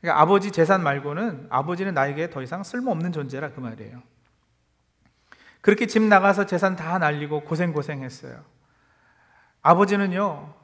그러니까 0.00 0.20
아버지 0.22 0.52
재산 0.52 0.84
말고는 0.84 1.48
아버지는 1.50 1.94
나에게 1.94 2.30
더 2.30 2.42
이상 2.42 2.62
쓸모없는 2.62 3.12
존재라 3.12 3.50
그 3.50 3.60
말이에요. 3.60 4.02
그렇게 5.62 5.86
집 5.86 6.02
나가서 6.02 6.46
재산 6.46 6.76
다 6.76 6.98
날리고 6.98 7.40
고생고생했어요. 7.40 8.44
아버지는요, 9.62 10.54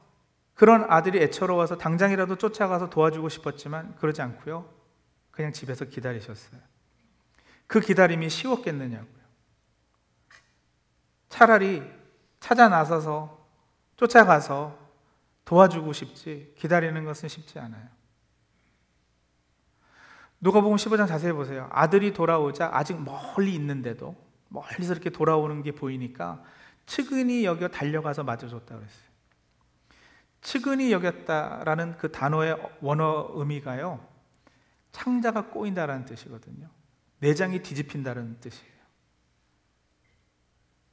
그런 0.53 0.85
아들이 0.89 1.19
애처로워서 1.19 1.77
당장이라도 1.77 2.37
쫓아가서 2.37 2.89
도와주고 2.89 3.29
싶었지만 3.29 3.95
그러지 3.95 4.21
않고요. 4.21 4.69
그냥 5.31 5.51
집에서 5.51 5.85
기다리셨어요. 5.85 6.61
그 7.67 7.79
기다림이 7.79 8.29
쉬웠겠느냐고요. 8.29 9.23
차라리 11.29 11.81
찾아 12.39 12.69
나서서 12.69 13.43
쫓아가서 13.95 14.77
도와주고 15.45 15.93
싶지 15.93 16.53
기다리는 16.57 17.03
것은 17.03 17.29
쉽지 17.29 17.57
않아요. 17.59 17.87
누가복음 20.39 20.75
15장 20.75 21.07
자세히 21.07 21.31
보세요. 21.31 21.69
아들이 21.71 22.13
돌아오자 22.13 22.69
아직 22.73 23.01
멀리 23.01 23.55
있는데도 23.55 24.15
멀리서 24.49 24.93
이렇게 24.93 25.09
돌아오는 25.09 25.63
게 25.63 25.71
보이니까 25.71 26.43
측은히 26.85 27.45
여겨 27.45 27.69
달려가서 27.69 28.23
맞아줬다 28.23 28.75
그랬어요. 28.75 29.12
측은히 30.43 30.91
여겼다라는 30.91 31.97
그 31.97 32.11
단어의 32.11 32.57
원어 32.81 33.31
의미가요. 33.33 34.05
창자가 34.91 35.47
꼬인다라는 35.47 36.05
뜻이거든요. 36.05 36.69
내장이 37.19 37.63
뒤집힌다는 37.63 38.39
뜻이에요. 38.41 38.73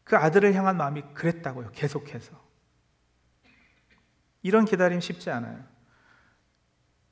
그 0.04 0.16
아들을 0.16 0.54
향한 0.54 0.76
마음이 0.76 1.02
그랬다고요. 1.14 1.72
계속해서. 1.72 2.40
이런 4.42 4.64
기다림 4.64 5.00
쉽지 5.00 5.30
않아요. 5.30 5.62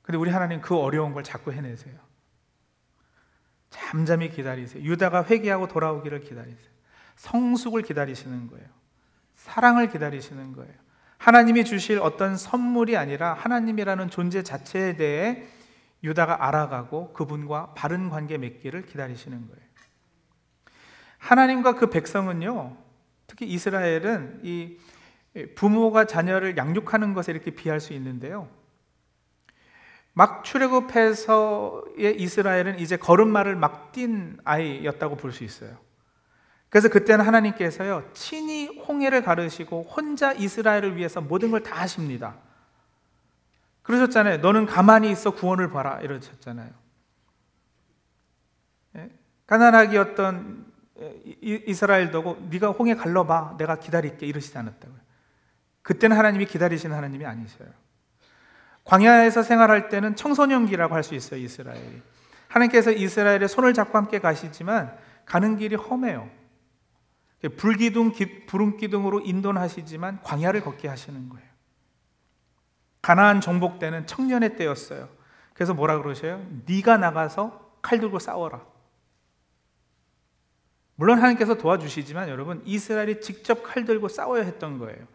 근데 0.01 0.17
우리 0.17 0.31
하나님 0.31 0.61
그 0.61 0.75
어려운 0.75 1.13
걸 1.13 1.23
자꾸 1.23 1.51
해내세요. 1.51 1.99
잠잠히 3.69 4.29
기다리세요. 4.29 4.83
유다가 4.83 5.23
회개하고 5.25 5.67
돌아오기를 5.67 6.21
기다리세요. 6.21 6.69
성숙을 7.17 7.83
기다리시는 7.83 8.47
거예요. 8.47 8.67
사랑을 9.35 9.89
기다리시는 9.89 10.53
거예요. 10.53 10.88
하나님이 11.19 11.65
주실 11.65 11.99
어떤 11.99 12.37
선물이 12.37 12.97
아니라 12.97 13.33
하나님이라는 13.33 14.09
존재 14.09 14.41
자체에 14.41 14.95
대해 14.95 15.43
유다가 16.01 16.47
알아가고 16.47 17.11
그분과 17.13 17.73
바른 17.75 18.09
관계 18.09 18.37
맺기를 18.37 18.85
기다리시는 18.85 19.47
거예요. 19.47 19.69
하나님과 21.17 21.75
그 21.75 21.89
백성은요, 21.89 22.77
특히 23.27 23.45
이스라엘은 23.47 24.39
이 24.43 24.77
부모가 25.55 26.05
자녀를 26.05 26.55
양육하는 26.55 27.13
것에 27.13 27.33
이렇게 27.33 27.51
비할 27.51 27.81
수 27.81 27.91
있는데요. 27.93 28.47
막 30.13 30.45
출애굽해서의 30.45 32.19
이스라엘은 32.19 32.79
이제 32.79 32.95
걸음마를 32.97 33.55
막 33.55 33.91
뛴 33.91 34.37
아이였다고 34.45 35.17
볼 35.17 35.33
수 35.33 35.43
있어요. 35.43 35.77
그래서 36.69 36.87
그때는 36.87 37.25
하나님께서요, 37.25 38.03
친히 38.13 38.67
홍해를 38.67 39.23
가르시고 39.23 39.83
혼자 39.83 40.31
이스라엘을 40.33 40.95
위해서 40.95 41.19
모든 41.21 41.49
걸 41.51 41.63
다 41.63 41.75
하십니다. 41.81 42.35
그러셨잖아요. 43.81 44.37
너는 44.37 44.67
가만히 44.67 45.09
있어 45.09 45.31
구원을 45.31 45.71
봐라. 45.71 45.99
이러셨잖아요. 46.01 46.69
예? 48.97 49.09
가난하기였던 49.47 50.65
이스라엘도고 51.41 52.47
네가 52.51 52.69
홍해 52.69 52.93
갈러봐. 52.93 53.55
내가 53.57 53.77
기다릴게. 53.77 54.27
이러시지 54.27 54.55
않았다고요. 54.57 54.99
그때는 55.81 56.15
하나님이 56.17 56.45
기다리시는 56.45 56.95
하나님이 56.95 57.25
아니셔요. 57.25 57.69
광야에서 58.83 59.41
생활할 59.41 59.89
때는 59.89 60.15
청소년기라고 60.15 60.93
할 60.93 61.01
수 61.03 61.15
있어요. 61.15 61.39
이스라엘이. 61.39 62.01
하나님께서 62.47 62.91
이스라엘의 62.91 63.47
손을 63.47 63.73
잡고 63.73 63.97
함께 63.97 64.19
가시지만 64.19 64.95
가는 65.25 65.57
길이 65.57 65.75
험해요. 65.75 66.29
불기둥, 67.47 68.11
부름기둥으로 68.47 69.21
인도하시지만 69.21 70.21
광야를 70.23 70.61
걷게 70.61 70.87
하시는 70.87 71.29
거예요. 71.29 71.47
가나안 73.01 73.39
정복 73.39 73.79
때는 73.79 74.05
청년의 74.07 74.57
때였어요. 74.57 75.07
그래서 75.53 75.73
뭐라 75.73 76.01
그러셔요? 76.01 76.45
네가 76.65 76.97
나가서 76.97 77.77
칼 77.81 77.99
들고 77.99 78.19
싸워라. 78.19 78.65
물론 80.95 81.17
하나님께서 81.19 81.55
도와주시지만 81.55 82.27
여러분 82.27 82.61
이스라엘이 82.65 83.21
직접 83.21 83.63
칼 83.63 83.85
들고 83.85 84.09
싸워야 84.09 84.43
했던 84.43 84.77
거예요. 84.79 85.07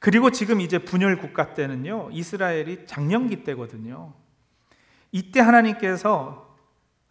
그리고 0.00 0.30
지금 0.30 0.60
이제 0.60 0.78
분열 0.78 1.18
국가 1.18 1.54
때는요. 1.54 2.10
이스라엘이 2.10 2.86
장년기 2.86 3.44
때거든요. 3.44 4.14
이때 5.12 5.40
하나님께서 5.40 6.47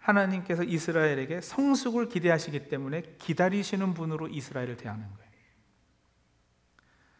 하나님께서 0.07 0.63
이스라엘에게 0.63 1.41
성숙을 1.41 2.07
기대하시기 2.07 2.69
때문에 2.69 3.03
기다리시는 3.19 3.93
분으로 3.93 4.29
이스라엘을 4.29 4.77
대하는 4.77 5.03
거예요. 5.03 5.31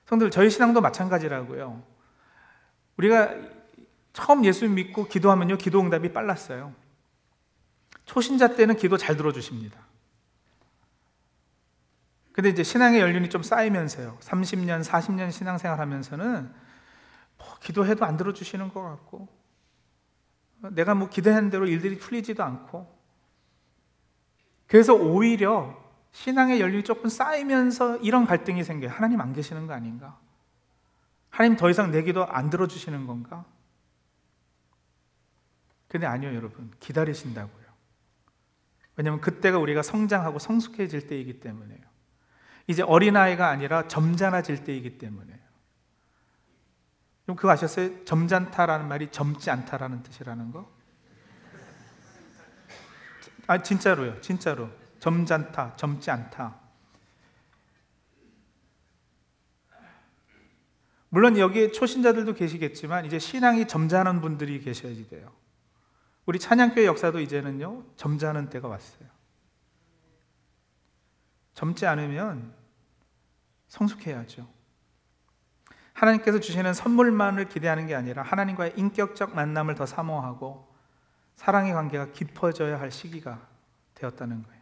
성들 0.06 0.32
저희 0.32 0.50
신앙도 0.50 0.80
마찬가지라고요. 0.80 1.84
우리가 2.96 3.36
처음 4.14 4.46
예수 4.46 4.68
믿고 4.70 5.08
기도하면요 5.08 5.58
기도 5.58 5.82
응답이 5.82 6.14
빨랐어요. 6.14 6.74
초신자 8.06 8.56
때는 8.56 8.78
기도 8.78 8.96
잘 8.96 9.18
들어주십니다. 9.18 9.86
근데 12.32 12.50
이제 12.50 12.64
신앙의 12.64 13.02
연륜이 13.02 13.30
좀 13.30 13.44
쌓이면서요. 13.44 14.18
30년, 14.22 14.84
40년 14.86 15.32
신앙생활 15.32 15.80
하면서는 15.80 16.54
뭐 17.38 17.58
기도해도 17.62 18.06
안 18.06 18.16
들어주시는 18.16 18.70
것 18.70 18.82
같고, 18.82 19.28
내가 20.72 20.96
뭐 20.96 21.10
기대한 21.10 21.50
대로 21.50 21.68
일들이 21.68 21.98
풀리지도 21.98 22.44
않고, 22.44 22.96
그래서 24.68 24.94
오히려 24.94 25.82
신앙의 26.12 26.60
연륜이 26.60 26.84
조금 26.84 27.10
쌓이면서 27.10 27.98
이런 27.98 28.26
갈등이 28.26 28.64
생겨요. 28.64 28.92
하나님 28.92 29.22
안 29.22 29.34
계시는 29.34 29.68
거 29.68 29.74
아닌가? 29.74 30.20
하나님 31.30 31.58
더 31.58 31.70
이상 31.70 31.92
내 31.92 32.02
기도 32.04 32.26
안 32.26 32.50
들어주시는 32.50 33.06
건가? 33.06 33.46
근데 35.88 36.06
아니요, 36.06 36.34
여러분. 36.36 36.72
기다리신다고요. 36.80 37.66
왜냐하면 38.96 39.22
그때가 39.22 39.58
우리가 39.60 39.84
성장하고 39.84 40.40
성숙해질 40.40 41.08
때이기 41.08 41.40
때문에요. 41.40 41.80
이제 42.66 42.82
어린아이가 42.82 43.48
아니라 43.48 43.88
점잖아질 43.88 44.64
때이기 44.64 44.98
때문에요. 44.98 45.38
그럼 47.28 47.36
그거 47.36 47.52
아셨어요? 47.52 48.06
점잖다라는 48.06 48.88
말이 48.88 49.12
젊지 49.12 49.52
않다라는 49.52 50.02
뜻이라는 50.02 50.50
거? 50.54 50.72
아, 53.48 53.62
진짜로요. 53.62 54.22
진짜로. 54.22 54.70
점잖다, 55.00 55.76
젊지 55.76 56.10
않다. 56.10 56.58
물론 61.10 61.38
여기 61.38 61.74
초신자들도 61.74 62.34
계시겠지만 62.34 63.04
이제 63.04 63.20
신앙이 63.20 63.68
점잖은 63.68 64.22
분들이 64.22 64.62
계셔야지 64.62 65.10
돼요. 65.10 65.34
우리 66.26 66.40
찬양교회 66.40 66.86
역사도 66.86 67.20
이제는요 67.20 67.84
점잖은 67.98 68.50
때가 68.50 68.70
왔어요. 68.70 69.10
젊지 71.54 71.86
않으면 71.86 72.54
성숙해야죠. 73.68 74.57
하나님께서 75.98 76.40
주시는 76.40 76.74
선물만을 76.76 77.50
기대하는 77.50 77.88
게 77.88 77.96
아니라 77.96 78.22
하나님과의 78.22 78.74
인격적 78.76 79.34
만남을 79.34 79.74
더 79.74 79.88
사모하고 79.88 80.72
사랑의 81.36 81.74
관계가 81.74 82.12
깊어져야 82.12 82.80
할 82.80 82.92
시기가 82.92 83.48
되었다는 83.96 84.44
거예요. 84.44 84.62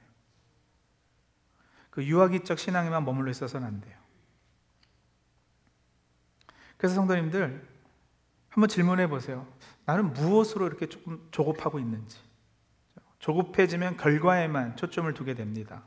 그 1.89 2.05
유아기적 2.05 2.57
신앙에만 2.57 3.03
머물러 3.03 3.31
있어서는 3.31 3.67
안 3.67 3.81
돼요. 3.81 3.97
그래서 6.77 6.95
성도님들 6.95 7.67
한번 8.49 8.69
질문해 8.69 9.07
보세요. 9.09 9.45
나는 9.85 10.13
무엇으로 10.13 10.67
이렇게 10.67 10.87
조금 10.87 11.27
조급하고 11.31 11.79
있는지. 11.79 12.17
조급해지면 13.19 13.97
결과에만 13.97 14.77
초점을 14.77 15.13
두게 15.13 15.33
됩니다. 15.33 15.83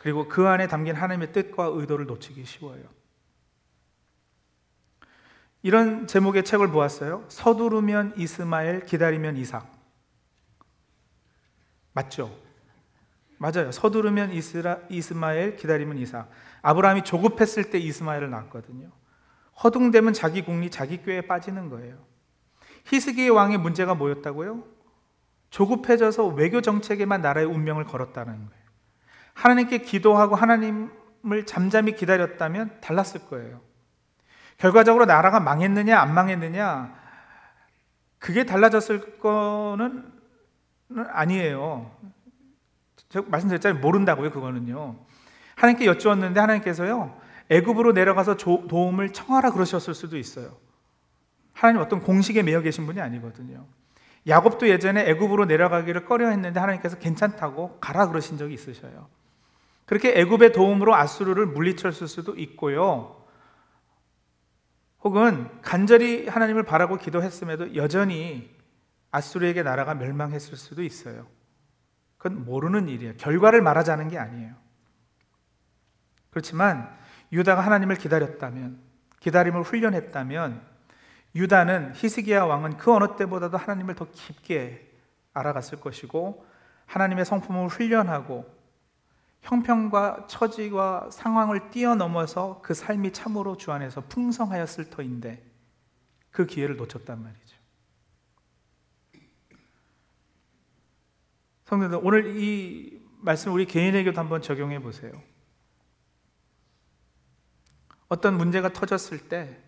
그리고 0.00 0.28
그 0.28 0.46
안에 0.46 0.68
담긴 0.68 0.94
하나님의 0.94 1.32
뜻과 1.32 1.66
의도를 1.66 2.06
놓치기 2.06 2.44
쉬워요. 2.44 3.01
이런 5.62 6.06
제목의 6.06 6.44
책을 6.44 6.68
보았어요. 6.68 7.24
서두르면 7.28 8.14
이스마엘, 8.16 8.84
기다리면 8.84 9.36
이삭. 9.36 9.70
맞죠? 11.92 12.36
맞아요. 13.38 13.72
서두르면 13.72 14.32
이스라, 14.32 14.78
이스마엘, 14.88 15.56
기다리면 15.56 15.98
이삭. 15.98 16.28
아브라함이 16.62 17.02
조급했을 17.02 17.70
때 17.70 17.78
이스마엘을 17.78 18.30
낳았거든요. 18.30 18.90
허둥대면 19.62 20.12
자기 20.12 20.42
국리, 20.42 20.70
자기 20.70 21.02
꾀에 21.02 21.22
빠지는 21.22 21.68
거예요. 21.68 22.04
히스기의 22.86 23.30
왕의 23.30 23.58
문제가 23.58 23.94
뭐였다고요? 23.94 24.64
조급해져서 25.50 26.28
외교 26.28 26.60
정책에만 26.60 27.20
나라의 27.20 27.46
운명을 27.46 27.84
걸었다는 27.84 28.32
거예요. 28.32 28.62
하나님께 29.34 29.78
기도하고 29.78 30.34
하나님을 30.34 31.46
잠잠히 31.46 31.94
기다렸다면 31.94 32.80
달랐을 32.80 33.28
거예요. 33.28 33.60
결과적으로 34.62 35.06
나라가 35.06 35.40
망했느냐 35.40 35.98
안 35.98 36.14
망했느냐 36.14 36.94
그게 38.20 38.44
달라졌을 38.44 39.18
거는 39.18 40.04
아니에요. 41.10 41.90
제가 43.08 43.26
말씀드렸잖아요. 43.28 43.80
모른다고요, 43.80 44.30
그거는요. 44.30 44.94
하나님께 45.56 45.86
여쭈었는데 45.86 46.38
하나님께서요. 46.38 47.20
애굽으로 47.50 47.90
내려가서 47.90 48.36
도움을 48.36 49.12
청하라 49.12 49.50
그러셨을 49.50 49.94
수도 49.94 50.16
있어요. 50.16 50.56
하나님 51.52 51.82
어떤 51.82 52.00
공식에 52.00 52.44
매여 52.44 52.60
계신 52.60 52.86
분이 52.86 53.00
아니거든요. 53.00 53.66
야곱도 54.28 54.68
예전에 54.68 55.08
애굽으로 55.10 55.46
내려가기를 55.46 56.04
꺼려 56.04 56.28
했는데 56.28 56.60
하나님께서 56.60 56.98
괜찮다고 56.98 57.78
가라 57.80 58.06
그러신 58.06 58.38
적이 58.38 58.54
있으셔요. 58.54 59.08
그렇게 59.86 60.20
애굽의 60.20 60.52
도움으로 60.52 60.94
아수르를 60.94 61.46
물리쳤을 61.46 62.06
수도 62.06 62.36
있고요. 62.36 63.21
혹은 65.04 65.48
간절히 65.62 66.28
하나님을 66.28 66.62
바라고 66.62 66.96
기도했음에도 66.96 67.74
여전히 67.74 68.54
아수르에게 69.10 69.62
나라가 69.62 69.94
멸망했을 69.94 70.56
수도 70.56 70.82
있어요. 70.82 71.26
그건 72.16 72.44
모르는 72.44 72.88
일이에요. 72.88 73.14
결과를 73.16 73.62
말하자는 73.62 74.08
게 74.08 74.18
아니에요. 74.18 74.54
그렇지만 76.30 76.96
유다가 77.32 77.62
하나님을 77.62 77.96
기다렸다면, 77.96 78.78
기다림을 79.20 79.62
훈련했다면, 79.62 80.62
유다는 81.34 81.92
히스기야 81.96 82.44
왕은 82.44 82.76
그 82.76 82.94
어느 82.94 83.16
때보다도 83.16 83.56
하나님을 83.56 83.94
더 83.94 84.06
깊게 84.10 84.88
알아갔을 85.34 85.80
것이고, 85.80 86.46
하나님의 86.86 87.24
성품을 87.24 87.68
훈련하고 87.68 88.61
형편과 89.42 90.26
처지와 90.28 91.10
상황을 91.10 91.70
뛰어넘어서 91.70 92.60
그 92.62 92.74
삶이 92.74 93.12
참으로 93.12 93.56
주 93.56 93.72
안에서 93.72 94.02
풍성하였을 94.02 94.90
터인데 94.90 95.44
그 96.30 96.46
기회를 96.46 96.76
놓쳤단 96.76 97.22
말이죠. 97.22 97.56
성도들 101.64 102.00
오늘 102.02 102.36
이 102.36 103.02
말씀 103.18 103.52
우리 103.52 103.66
개인에게도 103.66 104.18
한번 104.20 104.42
적용해 104.42 104.80
보세요. 104.80 105.12
어떤 108.08 108.36
문제가 108.36 108.72
터졌을 108.72 109.28
때 109.28 109.58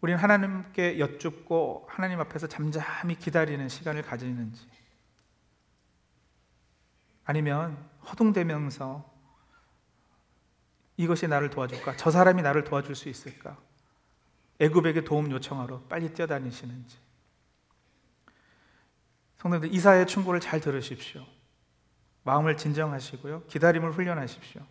우리는 0.00 0.18
하나님께 0.18 0.98
여쭙고 0.98 1.86
하나님 1.88 2.20
앞에서 2.20 2.46
잠잠히 2.46 3.14
기다리는 3.16 3.68
시간을 3.68 4.02
가지는지 4.02 4.66
아니면 7.30 7.78
허둥대면서 8.08 9.08
이것이 10.96 11.28
나를 11.28 11.48
도와줄까? 11.48 11.96
저 11.96 12.10
사람이 12.10 12.42
나를 12.42 12.64
도와줄 12.64 12.96
수 12.96 13.08
있을까? 13.08 13.56
애굽에게 14.58 15.04
도움 15.04 15.30
요청하러 15.30 15.82
빨리 15.82 16.12
뛰어다니시는지. 16.12 16.98
성도들 19.36 19.72
이사의 19.72 20.08
충고를 20.08 20.40
잘 20.40 20.60
들으십시오. 20.60 21.24
마음을 22.24 22.56
진정하시고요. 22.56 23.44
기다림을 23.44 23.92
훈련하십시오. 23.92 24.62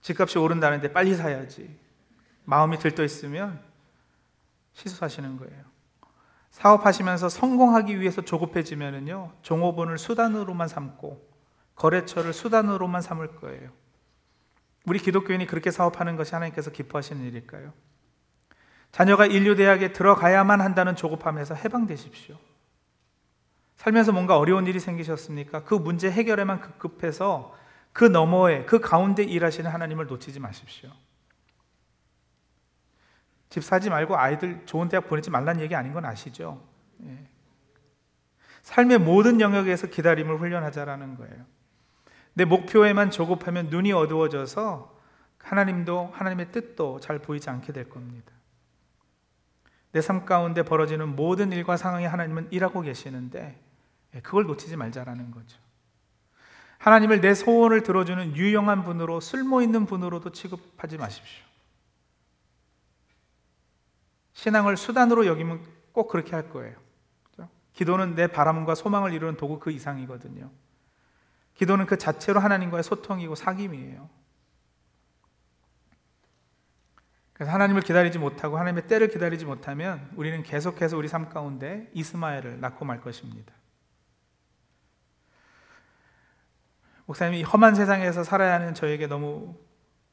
집값이 0.00 0.38
오른다는데 0.38 0.92
빨리 0.92 1.14
사야지. 1.14 1.78
마음이 2.44 2.80
들떠 2.80 3.04
있으면 3.04 3.62
시소하시는 4.72 5.36
거예요. 5.36 5.64
사업하시면서 6.50 7.28
성공하기 7.28 8.00
위해서 8.00 8.20
조급해지면은요, 8.22 9.32
종업원을 9.42 9.96
수단으로만 9.96 10.66
삼고 10.66 11.25
거래처를 11.76 12.32
수단으로만 12.32 13.00
삼을 13.02 13.36
거예요. 13.36 13.70
우리 14.86 14.98
기독교인이 14.98 15.46
그렇게 15.46 15.70
사업하는 15.70 16.16
것이 16.16 16.34
하나님께서 16.34 16.70
기뻐하시는 16.70 17.24
일일까요? 17.26 17.72
자녀가 18.92 19.26
인류대학에 19.26 19.92
들어가야만 19.92 20.60
한다는 20.60 20.96
조급함에서 20.96 21.54
해방되십시오. 21.54 22.36
살면서 23.76 24.12
뭔가 24.12 24.38
어려운 24.38 24.66
일이 24.66 24.80
생기셨습니까? 24.80 25.64
그 25.64 25.74
문제 25.74 26.10
해결에만 26.10 26.60
급급해서 26.60 27.54
그 27.92 28.04
너머에, 28.04 28.64
그 28.64 28.80
가운데 28.80 29.22
일하시는 29.22 29.70
하나님을 29.70 30.06
놓치지 30.06 30.40
마십시오. 30.40 30.90
집 33.50 33.62
사지 33.62 33.90
말고 33.90 34.16
아이들 34.16 34.64
좋은 34.66 34.88
대학 34.88 35.08
보내지 35.08 35.30
말라는 35.30 35.60
얘기 35.62 35.74
아닌 35.74 35.92
건 35.92 36.04
아시죠? 36.04 36.62
예. 37.04 37.26
삶의 38.62 38.98
모든 38.98 39.40
영역에서 39.40 39.86
기다림을 39.86 40.38
훈련하자라는 40.38 41.16
거예요. 41.16 41.55
내 42.36 42.44
목표에만 42.44 43.10
조급하면 43.10 43.70
눈이 43.70 43.92
어두워져서 43.94 44.94
하나님도 45.38 46.10
하나님의 46.12 46.52
뜻도 46.52 47.00
잘 47.00 47.18
보이지 47.18 47.48
않게 47.48 47.72
될 47.72 47.88
겁니다. 47.88 48.30
내 49.92 50.02
삶 50.02 50.26
가운데 50.26 50.62
벌어지는 50.62 51.16
모든 51.16 51.50
일과 51.50 51.78
상황에 51.78 52.04
하나님은 52.04 52.48
일하고 52.50 52.82
계시는데 52.82 53.58
예, 54.14 54.20
그걸 54.20 54.44
놓치지 54.44 54.76
말자라는 54.76 55.30
거죠. 55.30 55.58
하나님을 56.76 57.22
내 57.22 57.32
소원을 57.32 57.82
들어주는 57.82 58.36
유용한 58.36 58.84
분으로 58.84 59.20
쓸모 59.20 59.62
있는 59.62 59.86
분으로도 59.86 60.32
취급하지 60.32 60.98
마십시오. 60.98 61.42
신앙을 64.34 64.76
수단으로 64.76 65.24
여기면 65.24 65.64
꼭 65.92 66.08
그렇게 66.08 66.32
할 66.32 66.50
거예요. 66.50 66.76
기도는 67.72 68.14
내 68.14 68.26
바람과 68.26 68.74
소망을 68.74 69.14
이루는 69.14 69.38
도구 69.38 69.58
그 69.58 69.70
이상이거든요. 69.70 70.50
기도는 71.56 71.86
그 71.86 71.98
자체로 71.98 72.40
하나님과의 72.40 72.82
소통이고 72.82 73.34
사귐이에요. 73.34 74.08
그래서 77.32 77.52
하나님을 77.52 77.82
기다리지 77.82 78.18
못하고 78.18 78.56
하나님의 78.56 78.86
때를 78.88 79.08
기다리지 79.08 79.44
못하면 79.44 80.10
우리는 80.16 80.42
계속해서 80.42 80.96
우리 80.96 81.08
삶 81.08 81.28
가운데 81.28 81.90
이스마엘을 81.92 82.60
낳고 82.60 82.84
말 82.84 83.00
것입니다. 83.00 83.52
목사님이 87.04 87.42
험한 87.42 87.74
세상에서 87.74 88.24
살아야 88.24 88.54
하는 88.54 88.74
저에게 88.74 89.06
너무 89.06 89.54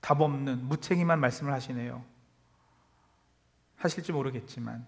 답 0.01 0.21
없는 0.21 0.65
무책임한 0.65 1.19
말씀을 1.19 1.53
하시네요. 1.53 2.03
하실지 3.77 4.11
모르겠지만 4.11 4.85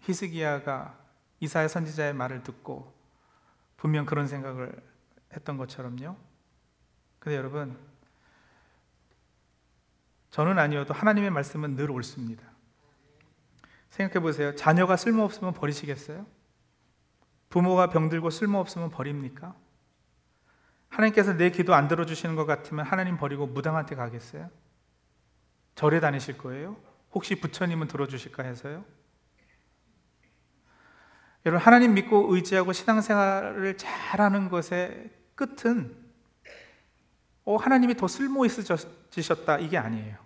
히스기야가 0.00 0.98
이사야 1.40 1.68
선지자의 1.68 2.14
말을 2.14 2.42
듣고 2.42 2.94
분명 3.76 4.06
그런 4.06 4.26
생각을 4.26 4.72
했던 5.36 5.56
것처럼요. 5.56 6.16
근데 7.18 7.36
여러분 7.36 7.78
저는 10.30 10.58
아니어도 10.58 10.92
하나님의 10.92 11.30
말씀은 11.30 11.76
늘 11.76 11.90
옳습니다. 11.90 12.42
생각해 13.90 14.20
보세요. 14.20 14.54
자녀가 14.54 14.96
쓸모없으면 14.96 15.54
버리시겠어요? 15.54 16.26
부모가 17.48 17.88
병들고 17.88 18.30
쓸모없으면 18.30 18.90
버립니까? 18.90 19.54
하나님께서 20.88 21.34
내 21.34 21.50
기도 21.50 21.74
안 21.74 21.88
들어주시는 21.88 22.36
것 22.36 22.44
같으면 22.44 22.84
하나님 22.84 23.16
버리고 23.16 23.46
무당한테 23.46 23.94
가겠어요? 23.94 24.50
절에 25.74 26.00
다니실 26.00 26.38
거예요? 26.38 26.76
혹시 27.12 27.40
부처님은 27.40 27.88
들어주실까 27.88 28.42
해서요? 28.42 28.84
여러분, 31.46 31.64
하나님 31.64 31.94
믿고 31.94 32.34
의지하고 32.34 32.72
신앙생활을 32.72 33.76
잘하는 33.76 34.48
것의 34.48 35.15
끝은 35.36 35.94
어, 37.44 37.56
하나님이 37.56 37.94
더 37.94 38.08
쓸모 38.08 38.44
있으셨다 38.44 39.58
이게 39.58 39.78
아니에요. 39.78 40.16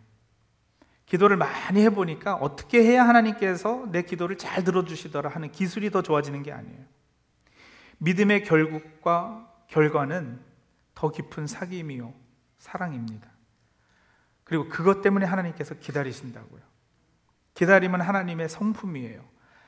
기도를 1.04 1.36
많이 1.36 1.82
해보니까 1.82 2.36
어떻게 2.36 2.82
해야 2.82 3.06
하나님께서 3.06 3.88
내 3.90 4.02
기도를 4.02 4.38
잘 4.38 4.64
들어주시더라 4.64 5.28
하는 5.28 5.50
기술이 5.50 5.90
더 5.90 6.02
좋아지는 6.02 6.42
게 6.42 6.52
아니에요. 6.52 6.84
믿음의 7.98 8.44
결국과 8.44 9.46
결과는 9.66 10.40
더 10.94 11.10
깊은 11.10 11.46
사귐이요, 11.46 12.14
사랑입니다. 12.58 13.28
그리고 14.44 14.68
그것 14.68 15.02
때문에 15.02 15.26
하나님께서 15.26 15.74
기다리신다고요. 15.74 16.62
기다림은 17.54 18.00
하나님의 18.00 18.48
성품이에요. 18.48 19.22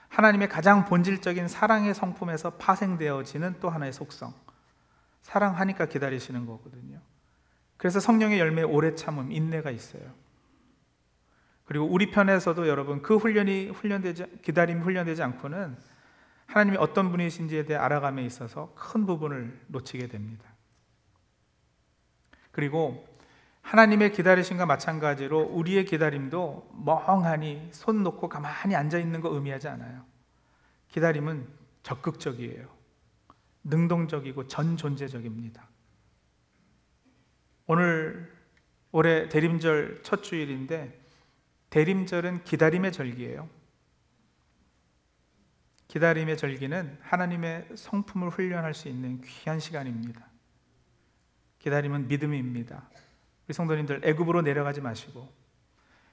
하나님의 0.08 0.48
가장 0.48 0.84
본질적인 0.84 1.48
사랑의 1.48 1.94
성품에서 1.94 2.50
파생되어지는 2.54 3.56
또 3.60 3.68
하나의 3.68 3.92
속성. 3.92 4.32
사랑하니까 5.22 5.86
기다리시는 5.86 6.46
거거든요. 6.46 7.00
그래서 7.76 7.98
성령의 7.98 8.38
열매 8.38 8.62
오래 8.62 8.94
참음, 8.94 9.32
인내가 9.32 9.70
있어요. 9.70 10.02
그리고 11.64 11.86
우리 11.86 12.10
편에서도 12.10 12.68
여러분 12.68 13.02
그 13.02 13.16
훈련이 13.16 13.68
훈련되지 13.68 14.40
기다림이 14.42 14.82
훈련되지 14.82 15.22
않고는 15.22 15.76
하나님이 16.46 16.76
어떤 16.76 17.10
분이신지에 17.10 17.64
대해 17.64 17.78
알아감에 17.78 18.24
있어서 18.24 18.74
큰 18.74 19.06
부분을 19.06 19.58
놓치게 19.68 20.08
됩니다. 20.08 20.44
그리고 22.50 23.08
하나님의 23.62 24.12
기다리심과 24.12 24.66
마찬가지로 24.66 25.40
우리의 25.40 25.84
기다림도 25.84 26.72
멍하니 26.84 27.70
손 27.72 28.02
놓고 28.02 28.28
가만히 28.28 28.74
앉아 28.74 28.98
있는 28.98 29.20
거 29.20 29.30
의미하지 29.30 29.68
않아요. 29.68 30.04
기다림은 30.88 31.48
적극적이에요. 31.82 32.68
능동적이고 33.64 34.48
전존재적입니다. 34.48 35.68
오늘 37.66 38.32
올해 38.90 39.28
대림절 39.28 40.02
첫 40.02 40.22
주일인데 40.22 41.00
대림절은 41.70 42.44
기다림의 42.44 42.92
절기예요. 42.92 43.48
기다림의 45.88 46.36
절기는 46.36 46.98
하나님의 47.00 47.68
성품을 47.74 48.30
훈련할 48.30 48.74
수 48.74 48.88
있는 48.88 49.20
귀한 49.22 49.60
시간입니다. 49.60 50.26
기다림은 51.58 52.08
믿음입니다. 52.08 52.88
우리 53.46 53.54
성도님들 53.54 54.00
애굽으로 54.04 54.42
내려가지 54.42 54.80
마시고 54.80 55.32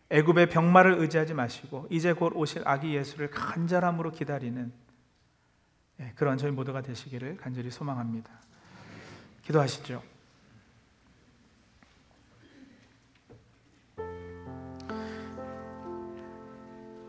애굽의 0.09 0.49
병마를 0.49 0.99
의지하지 0.99 1.33
마시고 1.33 1.87
이제 1.89 2.13
곧 2.13 2.33
오실 2.35 2.63
아기 2.65 2.95
예수를 2.95 3.29
간절함으로 3.29 4.11
기다리는 4.11 4.71
예, 4.71 4.88
그런 6.15 6.37
저희 6.37 6.51
모두가 6.51 6.81
되시기를 6.81 7.37
간절히 7.37 7.69
소망합니다. 7.69 8.31
기도하시죠. 9.43 10.01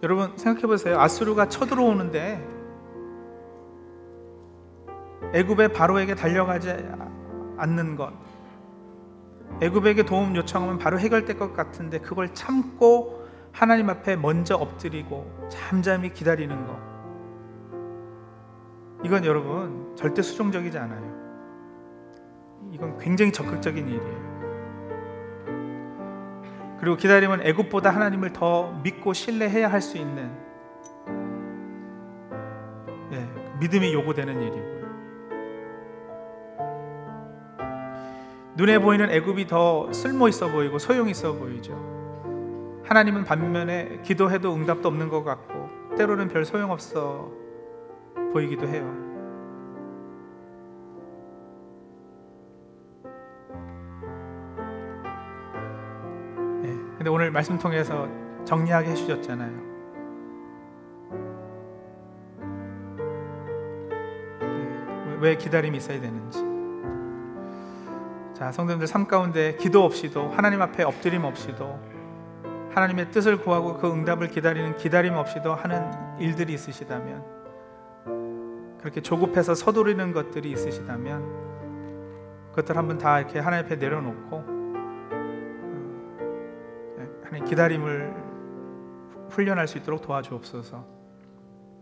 여러분 0.03 0.37
생각해 0.38 0.66
보세요. 0.66 0.98
아수르가 0.98 1.48
쳐들어오는데 1.48 2.61
애굽의 5.35 5.72
바로에게 5.74 6.14
달려가지 6.14 6.70
않는 7.59 7.96
것. 7.96 8.12
애굽에게 9.61 10.05
도움 10.05 10.35
요청하면 10.35 10.79
바로 10.79 10.98
해결될 10.98 11.37
것 11.37 11.53
같은데 11.53 11.98
그걸 11.98 12.33
참고 12.35 13.29
하나님 13.53 13.90
앞에 13.90 14.16
먼저 14.16 14.55
엎드리고 14.55 15.48
잠잠히 15.50 16.12
기다리는 16.12 16.66
것. 16.66 16.89
이건 19.02 19.24
여러분 19.24 19.94
절대 19.96 20.22
수종적이지 20.22 20.76
않아요. 20.78 21.10
이건 22.72 22.98
굉장히 22.98 23.32
적극적인 23.32 23.88
일이에요. 23.88 24.30
그리고 26.80 26.96
기다림은 26.96 27.46
애굽보다 27.46 27.90
하나님을 27.90 28.32
더 28.32 28.72
믿고 28.82 29.12
신뢰해야 29.12 29.70
할 29.70 29.80
수 29.82 29.98
있는 29.98 30.30
예, 33.12 33.28
믿음이 33.60 33.92
요구되는 33.92 34.40
일이고요. 34.40 34.80
눈에 38.56 38.78
보이는 38.78 39.10
애굽이 39.10 39.46
더 39.46 39.92
쓸모 39.92 40.28
있어 40.28 40.48
보이고 40.50 40.78
소용 40.78 41.08
있어 41.08 41.32
보이죠. 41.34 41.72
하나님은 42.84 43.24
반면에 43.24 44.00
기도해도 44.04 44.54
응답도 44.54 44.88
없는 44.88 45.08
것 45.08 45.22
같고 45.24 45.68
때로는 45.96 46.28
별 46.28 46.44
소용 46.44 46.70
없어 46.70 47.30
보이기도 48.32 48.66
해요. 48.68 49.10
근데 57.00 57.08
오늘 57.08 57.30
말씀 57.30 57.56
통해서 57.56 58.06
정리하게 58.44 58.90
해주셨잖아요. 58.90 59.50
네, 64.40 65.16
왜 65.18 65.34
기다림이 65.34 65.78
있어야 65.78 65.98
되는지. 65.98 66.44
자, 68.34 68.52
성도님들 68.52 68.86
삶 68.86 69.06
가운데 69.06 69.56
기도 69.56 69.82
없이도 69.82 70.28
하나님 70.28 70.60
앞에 70.60 70.82
엎드림 70.82 71.24
없이도 71.24 71.80
하나님의 72.74 73.10
뜻을 73.10 73.38
구하고 73.38 73.78
그 73.78 73.90
응답을 73.90 74.28
기다리는 74.28 74.76
기다림 74.76 75.14
없이도 75.14 75.54
하는 75.54 75.90
일들이 76.18 76.52
있으시다면 76.52 77.39
그렇게 78.80 79.00
조급해서 79.02 79.54
서두르는 79.54 80.12
것들이 80.12 80.50
있으시다면 80.50 81.50
그것들 82.50 82.76
한번 82.76 82.98
다 82.98 83.20
이렇게 83.20 83.38
하나님 83.38 83.66
앞에 83.66 83.76
내려놓고 83.76 84.60
하나님 87.24 87.44
기다림을 87.44 88.14
훈련할 89.30 89.68
수 89.68 89.78
있도록 89.78 90.02
도와주옵소서. 90.02 90.84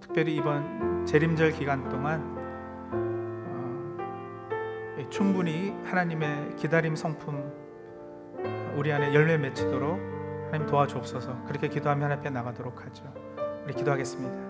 특별히 0.00 0.36
이번 0.36 1.06
재림절 1.06 1.52
기간 1.52 1.88
동안 1.88 2.36
어, 4.96 5.08
충분히 5.08 5.74
하나님의 5.84 6.56
기다림 6.56 6.94
성품 6.96 7.50
우리 8.76 8.92
안에 8.92 9.14
열매 9.14 9.38
맺히도록 9.38 9.98
하나님 10.46 10.66
도와주옵소서. 10.66 11.44
그렇게 11.46 11.68
기도하며 11.68 12.04
하나님 12.04 12.20
앞에 12.20 12.30
나가도록 12.30 12.84
하죠. 12.84 13.04
우리 13.64 13.72
기도하겠습니다. 13.74 14.47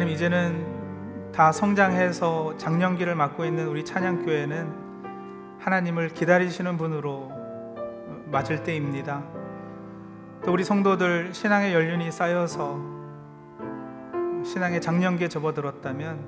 하나님 0.00 0.14
이제는 0.14 1.30
다 1.30 1.52
성장해서 1.52 2.56
장년기를 2.56 3.14
맡고 3.14 3.44
있는 3.44 3.68
우리 3.68 3.84
찬양교회는 3.84 5.58
하나님을 5.58 6.08
기다리시는 6.08 6.78
분으로 6.78 7.30
맞을 8.30 8.62
때입니다. 8.62 9.22
또 10.42 10.54
우리 10.54 10.64
성도들 10.64 11.34
신앙의 11.34 11.74
연륜이 11.74 12.10
쌓여서 12.10 12.80
신앙의 14.42 14.80
장년기에 14.80 15.28
접어들었다면 15.28 16.18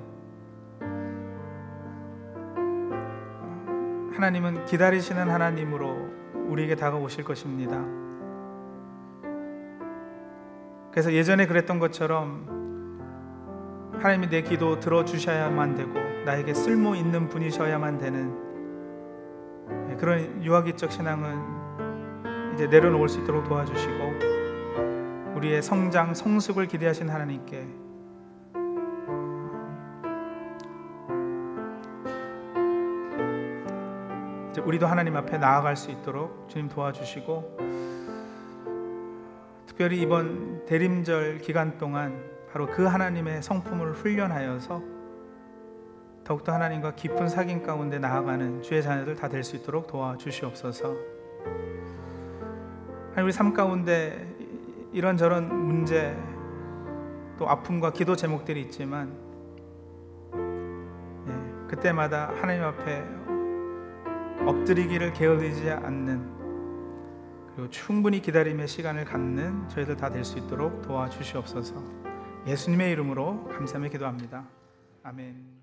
하나님은 4.13 4.65
기다리시는 4.65 5.31
하나님으로 5.31 6.09
우리에게 6.45 6.75
다가오실 6.75 7.23
것입니다. 7.23 7.83
그래서 10.91 11.11
예전에 11.11 11.47
그랬던 11.47 11.79
것처럼 11.79 12.62
하나님이 14.03 14.27
내 14.27 14.41
기도 14.41 14.81
들어주셔야만 14.81 15.75
되고 15.75 15.93
나에게 16.25 16.53
쓸모 16.53 16.93
있는 16.93 17.29
분이셔야만 17.29 17.99
되는 17.99 18.35
그런 19.97 20.43
유아기적 20.43 20.91
신앙은 20.91 22.53
이제 22.53 22.67
내려놓을 22.67 23.07
수 23.07 23.21
있도록 23.21 23.47
도와주시고 23.47 25.35
우리의 25.37 25.61
성장, 25.61 26.13
성숙을 26.13 26.67
기대하신 26.67 27.09
하나님께 27.09 27.65
이제 34.51 34.59
우리도 34.59 34.85
하나님 34.85 35.15
앞에 35.15 35.37
나아갈 35.37 35.77
수 35.77 35.91
있도록 35.91 36.49
주님 36.49 36.67
도와주시고 36.67 37.57
특별히 39.65 40.01
이번 40.01 40.65
대림절 40.65 41.37
기간 41.37 41.77
동안 41.77 42.32
바로 42.53 42.67
그 42.67 42.83
하나님의 42.85 43.41
성품을 43.41 43.93
훈련하여서 43.93 44.81
더욱더 46.23 46.53
하나님과 46.53 46.93
깊은 46.95 47.25
사귐 47.27 47.65
가운데 47.65 47.97
나아가는 47.99 48.61
주의 48.61 48.81
자녀들 48.81 49.15
다 49.15 49.27
될 49.27 49.43
수 49.43 49.55
있도록 49.57 49.87
도와주시옵소서. 49.87 50.95
하나님 53.09 53.25
우리 53.25 53.31
삶 53.31 53.53
가운데 53.53 54.25
이런저런 54.93 55.47
문제 55.53 56.15
또 57.37 57.49
아픔과 57.49 57.91
기도 57.91 58.15
제목들이 58.15 58.61
있지만 58.61 59.11
예, 61.27 61.67
그때마다 61.67 62.31
하나님 62.39 62.63
앞에 62.63 63.03
엎드리기를 64.45 65.13
게을리지 65.13 65.71
않는 65.71 66.31
그리고 67.55 67.69
충분히 67.71 68.21
기다림의 68.21 68.67
시간을 68.67 69.05
갖는 69.05 69.67
저희들 69.69 69.97
다 69.97 70.09
될 70.09 70.23
수 70.23 70.37
있도록 70.37 70.83
도와주시옵소서. 70.83 72.12
예수님의 72.45 72.91
이름으로 72.91 73.45
감사하며 73.47 73.89
기도합니다. 73.89 74.45
아멘. 75.03 75.62